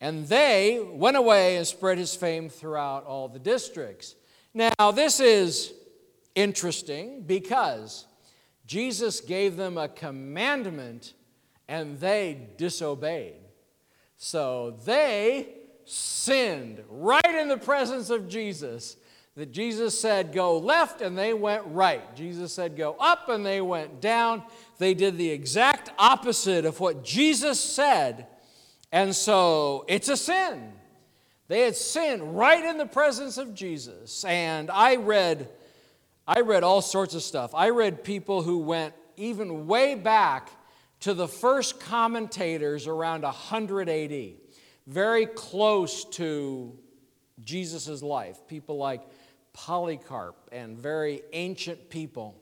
And 0.01 0.27
they 0.29 0.85
went 0.85 1.16
away 1.16 1.57
and 1.57 1.66
spread 1.66 1.98
his 1.98 2.14
fame 2.14 2.48
throughout 2.48 3.05
all 3.05 3.29
the 3.29 3.38
districts. 3.38 4.14
Now, 4.55 4.90
this 4.92 5.20
is 5.20 5.72
interesting 6.35 7.23
because 7.23 8.07
Jesus 8.66 9.21
gave 9.21 9.57
them 9.57 9.79
a 9.79 9.88
commandment 9.88 11.14
and 11.68 11.99
they 12.01 12.49
disobeyed. 12.57 13.35
So 14.16 14.77
they 14.85 15.49
sinned 15.85 16.83
right 16.88 17.25
in 17.25 17.49
the 17.49 17.57
presence 17.57 18.11
of 18.11 18.29
Jesus. 18.29 18.97
That 19.35 19.51
Jesus 19.51 19.99
said, 19.99 20.35
go 20.35 20.59
left, 20.59 21.01
and 21.01 21.16
they 21.16 21.33
went 21.33 21.62
right. 21.68 22.14
Jesus 22.14 22.53
said, 22.53 22.77
go 22.77 22.95
up, 23.01 23.31
and 23.31 23.47
they 23.47 23.62
went 23.62 24.03
down. 24.03 24.42
They 24.77 24.92
did 24.92 25.16
the 25.16 25.31
exact 25.31 25.90
opposite 25.99 26.66
of 26.66 26.81
what 26.81 27.03
Jesus 27.03 27.59
said. 27.59 28.27
And 28.92 29.16
so 29.16 29.87
it's 29.88 30.11
a 30.11 30.18
sin. 30.18 30.75
They 31.49 31.62
had 31.62 31.77
sinned 31.77 32.37
right 32.37 32.62
in 32.62 32.77
the 32.77 32.85
presence 32.85 33.38
of 33.38 33.55
Jesus. 33.55 34.23
And 34.27 34.71
I 34.71 34.97
read, 34.97 35.49
I 36.26 36.40
read 36.40 36.62
all 36.62 36.82
sorts 36.82 37.14
of 37.14 37.22
stuff. 37.22 37.54
I 37.54 37.70
read 37.70 38.04
people 38.04 38.42
who 38.42 38.58
went 38.58 38.94
even 39.16 39.66
way 39.66 39.94
back 39.94 40.50
to 41.00 41.14
the 41.14 41.26
first 41.26 41.80
commentators 41.80 42.87
around 42.87 43.22
100 43.22 43.88
AD, 43.88 44.35
very 44.87 45.26
close 45.26 46.04
to 46.04 46.78
Jesus' 47.42 48.02
life. 48.02 48.46
People 48.46 48.76
like 48.76 49.02
Polycarp 49.52 50.48
and 50.52 50.78
very 50.78 51.22
ancient 51.32 51.90
people. 51.90 52.40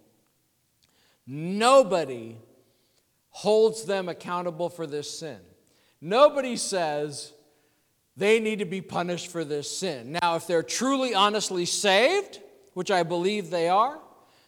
Nobody 1.27 2.37
holds 3.31 3.85
them 3.85 4.09
accountable 4.09 4.69
for 4.69 4.87
this 4.87 5.19
sin. 5.19 5.39
Nobody 6.01 6.57
says 6.57 7.33
they 8.17 8.41
need 8.41 8.59
to 8.59 8.65
be 8.65 8.81
punished 8.81 9.29
for 9.29 9.45
this 9.45 9.75
sin. 9.75 10.19
Now, 10.21 10.37
if 10.37 10.47
they're 10.47 10.63
truly, 10.63 11.15
honestly 11.15 11.65
saved, 11.65 12.41
which 12.75 12.91
I 12.91 13.03
believe 13.03 13.51
they 13.51 13.69
are, 13.69 13.99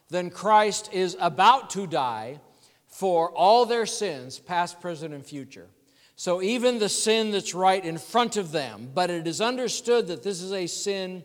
then 0.08 0.30
Christ 0.30 0.90
is 0.92 1.16
about 1.20 1.70
to 1.70 1.86
die 1.86 2.40
for 2.86 3.30
all 3.30 3.64
their 3.64 3.86
sins, 3.86 4.38
past, 4.38 4.80
present, 4.80 5.14
and 5.14 5.24
future. 5.24 5.68
So, 6.16 6.42
even 6.42 6.78
the 6.78 6.90
sin 6.90 7.30
that's 7.30 7.54
right 7.54 7.82
in 7.82 7.98
front 7.98 8.36
of 8.36 8.52
them, 8.52 8.90
but 8.94 9.10
it 9.10 9.26
is 9.26 9.40
understood 9.40 10.06
that 10.08 10.22
this 10.22 10.42
is 10.42 10.52
a 10.52 10.66
sin 10.66 11.24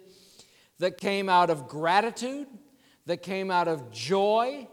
that 0.79 0.97
came 0.97 1.29
out 1.29 1.49
of 1.49 1.67
gratitude, 1.67 2.47
that 3.05 3.21
came 3.21 3.51
out 3.51 3.67
of 3.67 3.91
joy. 3.91 4.67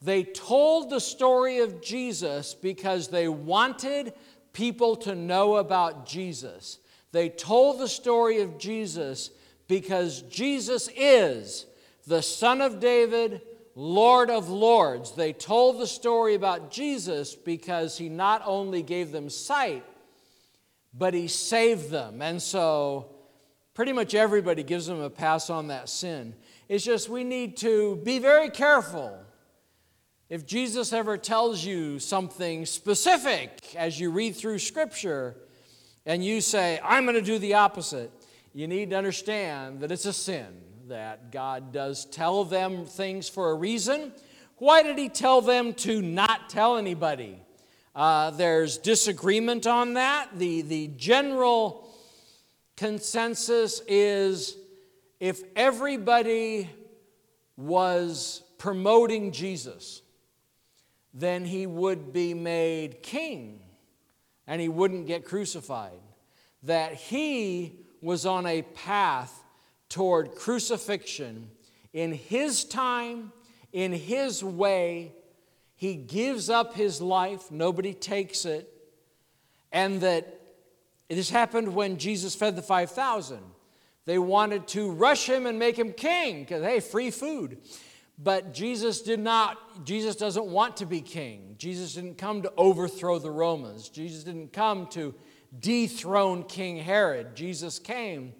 They 0.00 0.24
told 0.24 0.90
the 0.90 1.00
story 1.00 1.58
of 1.58 1.82
Jesus 1.82 2.54
because 2.54 3.08
they 3.08 3.28
wanted 3.28 4.14
people 4.52 4.96
to 4.96 5.14
know 5.14 5.56
about 5.56 6.06
Jesus. 6.06 6.78
They 7.12 7.28
told 7.28 7.78
the 7.78 7.88
story 7.88 8.40
of 8.40 8.58
Jesus 8.58 9.30
because 9.68 10.22
Jesus 10.22 10.88
is 10.96 11.66
the 12.06 12.22
Son 12.22 12.60
of 12.60 12.80
David, 12.80 13.42
Lord 13.76 14.30
of 14.30 14.48
Lords. 14.48 15.12
They 15.12 15.32
told 15.32 15.78
the 15.78 15.86
story 15.86 16.34
about 16.34 16.70
Jesus 16.70 17.34
because 17.36 17.96
he 17.96 18.08
not 18.08 18.42
only 18.44 18.82
gave 18.82 19.12
them 19.12 19.30
sight, 19.30 19.84
but 20.92 21.14
he 21.14 21.28
saved 21.28 21.90
them. 21.90 22.20
And 22.22 22.42
so 22.42 23.10
Pretty 23.78 23.92
much 23.92 24.12
everybody 24.12 24.64
gives 24.64 24.86
them 24.86 25.00
a 25.00 25.08
pass 25.08 25.50
on 25.50 25.68
that 25.68 25.88
sin. 25.88 26.34
It's 26.68 26.84
just 26.84 27.08
we 27.08 27.22
need 27.22 27.56
to 27.58 27.94
be 28.02 28.18
very 28.18 28.50
careful. 28.50 29.16
If 30.28 30.46
Jesus 30.46 30.92
ever 30.92 31.16
tells 31.16 31.64
you 31.64 32.00
something 32.00 32.66
specific 32.66 33.76
as 33.76 34.00
you 34.00 34.10
read 34.10 34.34
through 34.34 34.58
Scripture 34.58 35.36
and 36.04 36.24
you 36.24 36.40
say, 36.40 36.80
I'm 36.82 37.04
going 37.04 37.14
to 37.14 37.22
do 37.22 37.38
the 37.38 37.54
opposite, 37.54 38.10
you 38.52 38.66
need 38.66 38.90
to 38.90 38.96
understand 38.96 39.80
that 39.80 39.92
it's 39.92 40.06
a 40.06 40.12
sin, 40.12 40.46
that 40.88 41.32
God 41.32 41.72
does 41.72 42.04
tell 42.06 42.44
them 42.44 42.86
things 42.86 43.28
for 43.28 43.50
a 43.50 43.54
reason. 43.54 44.12
Why 44.56 44.82
did 44.82 44.98
He 44.98 45.08
tell 45.08 45.40
them 45.40 45.74
to 45.74 46.02
not 46.02 46.48
tell 46.48 46.76
anybody? 46.76 47.40
Uh, 47.94 48.30
there's 48.30 48.78
disagreement 48.78 49.66
on 49.66 49.94
that. 49.94 50.28
The, 50.36 50.62
the 50.62 50.88
general 50.88 51.88
consensus 52.76 53.82
is 53.88 54.56
if 55.20 55.42
everybody 55.56 56.70
was 57.56 58.42
promoting 58.56 59.32
Jesus, 59.32 60.02
then 61.12 61.44
he 61.44 61.66
would 61.66 62.12
be 62.12 62.34
made 62.34 63.02
king 63.02 63.60
and 64.46 64.60
he 64.60 64.68
wouldn't 64.68 65.06
get 65.06 65.24
crucified. 65.24 65.98
That 66.62 66.94
he 66.94 67.77
was 68.00 68.26
on 68.26 68.46
a 68.46 68.62
path 68.62 69.44
toward 69.88 70.34
crucifixion 70.34 71.50
in 71.92 72.12
his 72.12 72.64
time, 72.64 73.32
in 73.72 73.92
his 73.92 74.42
way. 74.42 75.12
He 75.74 75.94
gives 75.94 76.50
up 76.50 76.74
his 76.74 77.00
life, 77.00 77.50
nobody 77.50 77.94
takes 77.94 78.44
it, 78.44 78.68
and 79.72 80.00
that 80.00 80.40
this 81.08 81.30
happened 81.30 81.74
when 81.74 81.96
Jesus 81.98 82.34
fed 82.34 82.56
the 82.56 82.62
5,000. 82.62 83.38
They 84.04 84.18
wanted 84.18 84.66
to 84.68 84.90
rush 84.90 85.28
him 85.28 85.46
and 85.46 85.58
make 85.58 85.78
him 85.78 85.92
king 85.92 86.40
because, 86.40 86.62
hey, 86.64 86.80
free 86.80 87.10
food. 87.10 87.58
But 88.18 88.52
Jesus 88.52 89.02
did 89.02 89.20
not, 89.20 89.84
Jesus 89.84 90.16
doesn't 90.16 90.46
want 90.46 90.78
to 90.78 90.86
be 90.86 91.00
king. 91.00 91.54
Jesus 91.56 91.94
didn't 91.94 92.18
come 92.18 92.42
to 92.42 92.52
overthrow 92.56 93.18
the 93.18 93.30
Romans. 93.30 93.88
Jesus 93.88 94.24
didn't 94.24 94.52
come 94.52 94.86
to 94.88 95.14
dethrone 95.58 96.44
King 96.44 96.78
Herod. 96.78 97.34
Jesus 97.34 97.78
came 97.78 98.32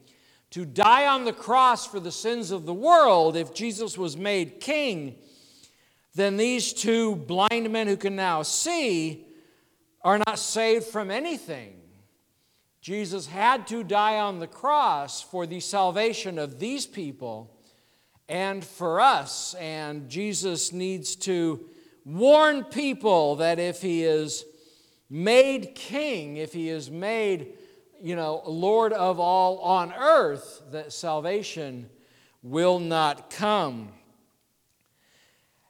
to 0.50 0.64
die 0.64 1.06
on 1.06 1.24
the 1.24 1.32
cross 1.32 1.86
for 1.86 2.00
the 2.00 2.12
sins 2.12 2.50
of 2.50 2.66
the 2.66 2.74
world. 2.74 3.36
If 3.36 3.54
Jesus 3.54 3.98
was 3.98 4.16
made 4.16 4.60
king, 4.60 5.16
then 6.14 6.36
these 6.36 6.72
two 6.72 7.16
blind 7.16 7.70
men 7.70 7.86
who 7.86 7.96
can 7.96 8.16
now 8.16 8.42
see 8.42 9.26
are 10.02 10.18
not 10.18 10.38
saved 10.38 10.86
from 10.86 11.10
anything. 11.10 11.74
Jesus 12.80 13.26
had 13.26 13.66
to 13.66 13.82
die 13.82 14.18
on 14.18 14.38
the 14.38 14.46
cross 14.46 15.20
for 15.20 15.46
the 15.46 15.60
salvation 15.60 16.38
of 16.38 16.58
these 16.58 16.86
people 16.86 17.54
and 18.28 18.64
for 18.64 19.00
us. 19.00 19.54
And 19.54 20.08
Jesus 20.08 20.72
needs 20.72 21.16
to 21.16 21.68
warn 22.04 22.64
people 22.64 23.36
that 23.36 23.58
if 23.58 23.82
he 23.82 24.04
is 24.04 24.44
made 25.10 25.74
king, 25.74 26.36
if 26.36 26.52
he 26.52 26.68
is 26.68 26.90
made, 26.90 27.54
you 28.00 28.16
know, 28.16 28.42
Lord 28.46 28.92
of 28.92 29.18
all 29.18 29.58
on 29.58 29.92
earth, 29.92 30.62
that 30.70 30.92
salvation 30.92 31.88
will 32.42 32.78
not 32.78 33.30
come. 33.30 33.90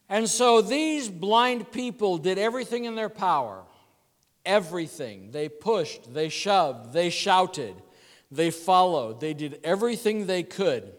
And 0.09 0.29
so 0.29 0.63
these 0.63 1.09
blind 1.09 1.71
people 1.71 2.19
did 2.19 2.39
everything 2.39 2.85
in 2.85 2.95
their 2.95 3.09
power 3.11 3.65
everything. 4.49 5.31
They 5.31 5.49
pushed, 5.49 6.13
they 6.13 6.31
shoved, 6.31 6.93
they 6.93 7.11
shouted, 7.11 7.75
they 8.31 8.51
followed, 8.51 9.21
they 9.21 9.35
did 9.35 9.61
everything 9.63 10.27
they 10.27 10.43
could 10.43 10.91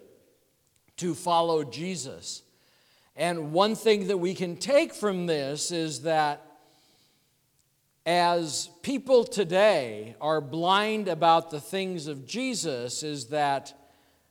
to 0.98 1.16
follow 1.16 1.64
Jesus. 1.64 2.44
And 3.16 3.52
one 3.52 3.76
thing 3.76 4.08
that 4.08 4.18
we 4.18 4.36
can 4.36 4.56
take 4.56 4.94
from 4.94 5.26
this 5.26 5.72
is 5.72 6.04
that 6.04 6.46
as 8.10 8.72
people 8.82 9.24
today 9.24 10.16
are 10.20 10.42
blind 10.42 11.08
about 11.08 11.52
the 11.52 11.62
things 11.62 12.08
of 12.08 12.26
Jesus, 12.26 13.04
is 13.04 13.28
that 13.28 13.72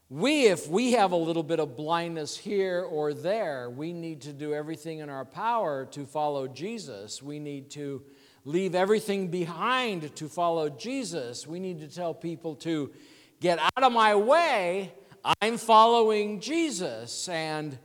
we, 0.09 0.47
if 0.47 0.67
we 0.67 0.95
have 0.95 1.13
a 1.13 1.17
little 1.17 1.45
bit 1.45 1.61
of 1.61 1.77
blindness 1.77 2.37
here 2.37 2.83
or 2.83 3.15
there, 3.15 3.71
we 3.71 3.93
need 3.93 4.23
to 4.23 4.33
do 4.33 4.53
everything 4.53 4.99
in 4.99 5.09
our 5.09 5.25
power 5.25 5.87
to 5.93 6.07
follow 6.07 6.49
Jesus. 6.49 7.23
We 7.23 7.39
need 7.39 7.71
to 7.71 8.03
leave 8.45 8.75
everything 8.75 9.29
behind 9.29 10.17
to 10.17 10.29
follow 10.29 10.69
Jesus. 10.69 11.47
We 11.47 11.61
need 11.61 11.79
to 11.79 11.87
tell 11.87 12.13
people 12.13 12.57
to 12.57 12.91
get 13.39 13.61
out 13.61 13.85
of 13.85 13.93
my 13.93 14.17
way. 14.17 14.93
I'm 15.41 15.57
following 15.57 16.41
Jesus. 16.41 17.29
And 17.29 17.79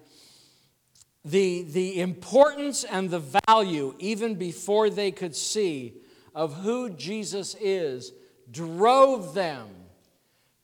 the, 1.25 1.63
the 1.63 2.01
importance 2.01 2.83
and 2.83 3.09
the 3.09 3.23
value, 3.47 3.95
even 3.99 4.35
before 4.35 4.89
they 4.89 5.11
could 5.11 5.35
see, 5.35 5.93
of 6.35 6.53
who 6.55 6.89
Jesus 6.89 7.55
is, 7.61 8.11
drove 8.51 9.33
them 9.33 9.67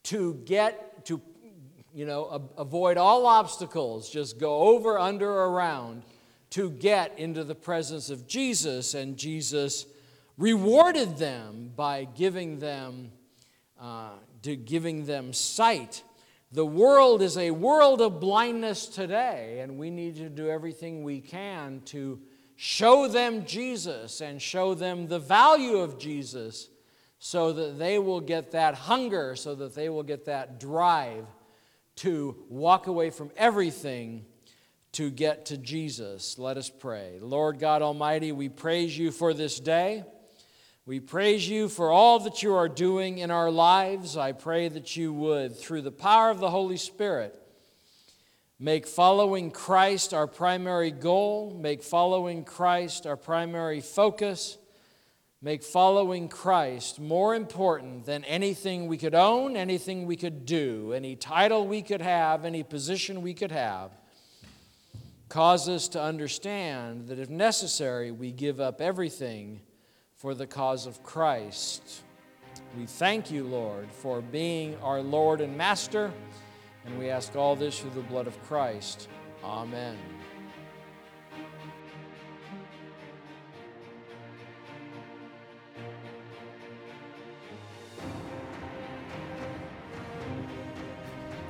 to 0.04 0.34
get 0.46 1.06
to, 1.06 1.22
you 1.94 2.06
know, 2.06 2.50
avoid 2.58 2.98
all 2.98 3.26
obstacles, 3.26 4.10
just 4.10 4.40
go 4.40 4.60
over, 4.60 5.00
under, 5.00 5.30
around 5.30 6.04
to 6.52 6.70
get 6.72 7.18
into 7.20 7.44
the 7.44 7.56
presence 7.56 8.10
of 8.10 8.28
Jesus, 8.28 8.96
and 8.96 9.18
Jesus 9.18 9.86
rewarded 10.38 11.18
them 11.18 11.72
by 11.76 12.06
giving 12.06 12.60
them, 12.60 13.12
uh, 13.80 14.12
to 14.42 14.56
giving 14.56 15.06
them 15.06 15.32
sight. 15.32 16.04
The 16.52 16.66
world 16.66 17.22
is 17.22 17.38
a 17.38 17.52
world 17.52 18.02
of 18.02 18.20
blindness 18.20 18.88
today, 18.88 19.60
and 19.60 19.78
we 19.78 19.92
need 19.92 20.16
to 20.16 20.30
do 20.30 20.50
everything 20.50 21.04
we 21.04 21.22
can 21.22 21.82
to 21.86 22.20
show 22.56 23.08
them 23.08 23.46
Jesus 23.46 24.20
and 24.20 24.42
show 24.42 24.74
them 24.74 25.08
the 25.08 25.20
value 25.20 25.78
of 25.78 26.00
Jesus 26.00 26.70
so 27.20 27.54
that 27.54 27.78
they 27.78 28.00
will 28.00 28.22
get 28.22 28.52
that 28.52 28.74
hunger, 28.74 29.36
so 29.36 29.54
that 29.56 29.76
they 29.76 29.90
will 29.90 30.04
get 30.04 30.26
that 30.26 30.60
drive 30.60 31.28
to 31.98 32.36
walk 32.50 32.88
away 32.88 33.12
from 33.12 33.30
everything 33.38 34.26
to 34.94 35.12
get 35.12 35.46
to 35.48 35.58
Jesus. 35.58 36.40
Let 36.40 36.58
us 36.58 36.70
pray. 36.70 37.20
Lord 37.22 37.60
God 37.60 37.84
Almighty, 37.84 38.32
we 38.32 38.50
praise 38.50 38.98
you 38.98 39.12
for 39.12 39.36
this 39.36 39.60
day. 39.60 40.04
We 40.90 41.00
praise 41.00 41.48
you 41.48 41.70
for 41.70 41.92
all 41.92 42.18
that 42.22 42.42
you 42.42 42.56
are 42.56 42.68
doing 42.68 43.20
in 43.20 43.30
our 43.30 43.52
lives. 43.52 44.18
I 44.18 44.32
pray 44.32 44.70
that 44.70 44.98
you 44.98 45.14
would, 45.14 45.56
through 45.56 45.84
the 45.84 45.92
power 45.92 46.32
of 46.32 46.40
the 46.40 46.50
Holy 46.50 46.78
Spirit, 46.78 47.40
make 48.60 48.88
following 48.88 49.52
Christ 49.52 50.16
our 50.16 50.26
primary 50.26 50.90
goal, 50.90 51.56
make 51.56 51.84
following 51.84 52.44
Christ 52.44 53.06
our 53.06 53.18
primary 53.18 53.82
focus, 53.82 54.58
make 55.44 55.62
following 55.62 56.28
Christ 56.28 57.00
more 57.00 57.36
important 57.36 58.08
than 58.08 58.24
anything 58.24 58.88
we 58.88 58.98
could 58.98 59.14
own, 59.14 59.56
anything 59.56 60.08
we 60.08 60.16
could 60.16 60.44
do, 60.44 60.94
any 60.94 61.16
title 61.16 61.68
we 61.68 61.84
could 61.84 62.02
have, 62.02 62.46
any 62.46 62.64
position 62.64 63.22
we 63.22 63.36
could 63.36 63.52
have. 63.52 63.92
Cause 65.28 65.70
us 65.70 65.88
to 65.90 66.02
understand 66.02 67.10
that 67.10 67.20
if 67.20 67.30
necessary, 67.30 68.10
we 68.10 68.32
give 68.32 68.60
up 68.60 68.82
everything 68.82 69.62
for 70.20 70.36
the 70.36 70.46
cause 70.46 70.86
of 70.86 71.02
Christ. 71.02 72.04
We 72.78 72.86
thank 72.86 73.32
you, 73.32 73.46
Lord, 73.46 73.90
for 73.90 74.22
being 74.22 74.78
our 74.84 75.02
Lord 75.02 75.40
and 75.40 75.58
Master, 75.58 76.12
and 76.86 77.00
we 77.00 77.10
ask 77.10 77.38
all 77.38 77.56
this 77.56 77.80
through 77.80 77.92
the 77.92 78.02
blood 78.02 78.28
of 78.28 78.42
Christ. 78.44 79.08
Amen. 79.46 79.98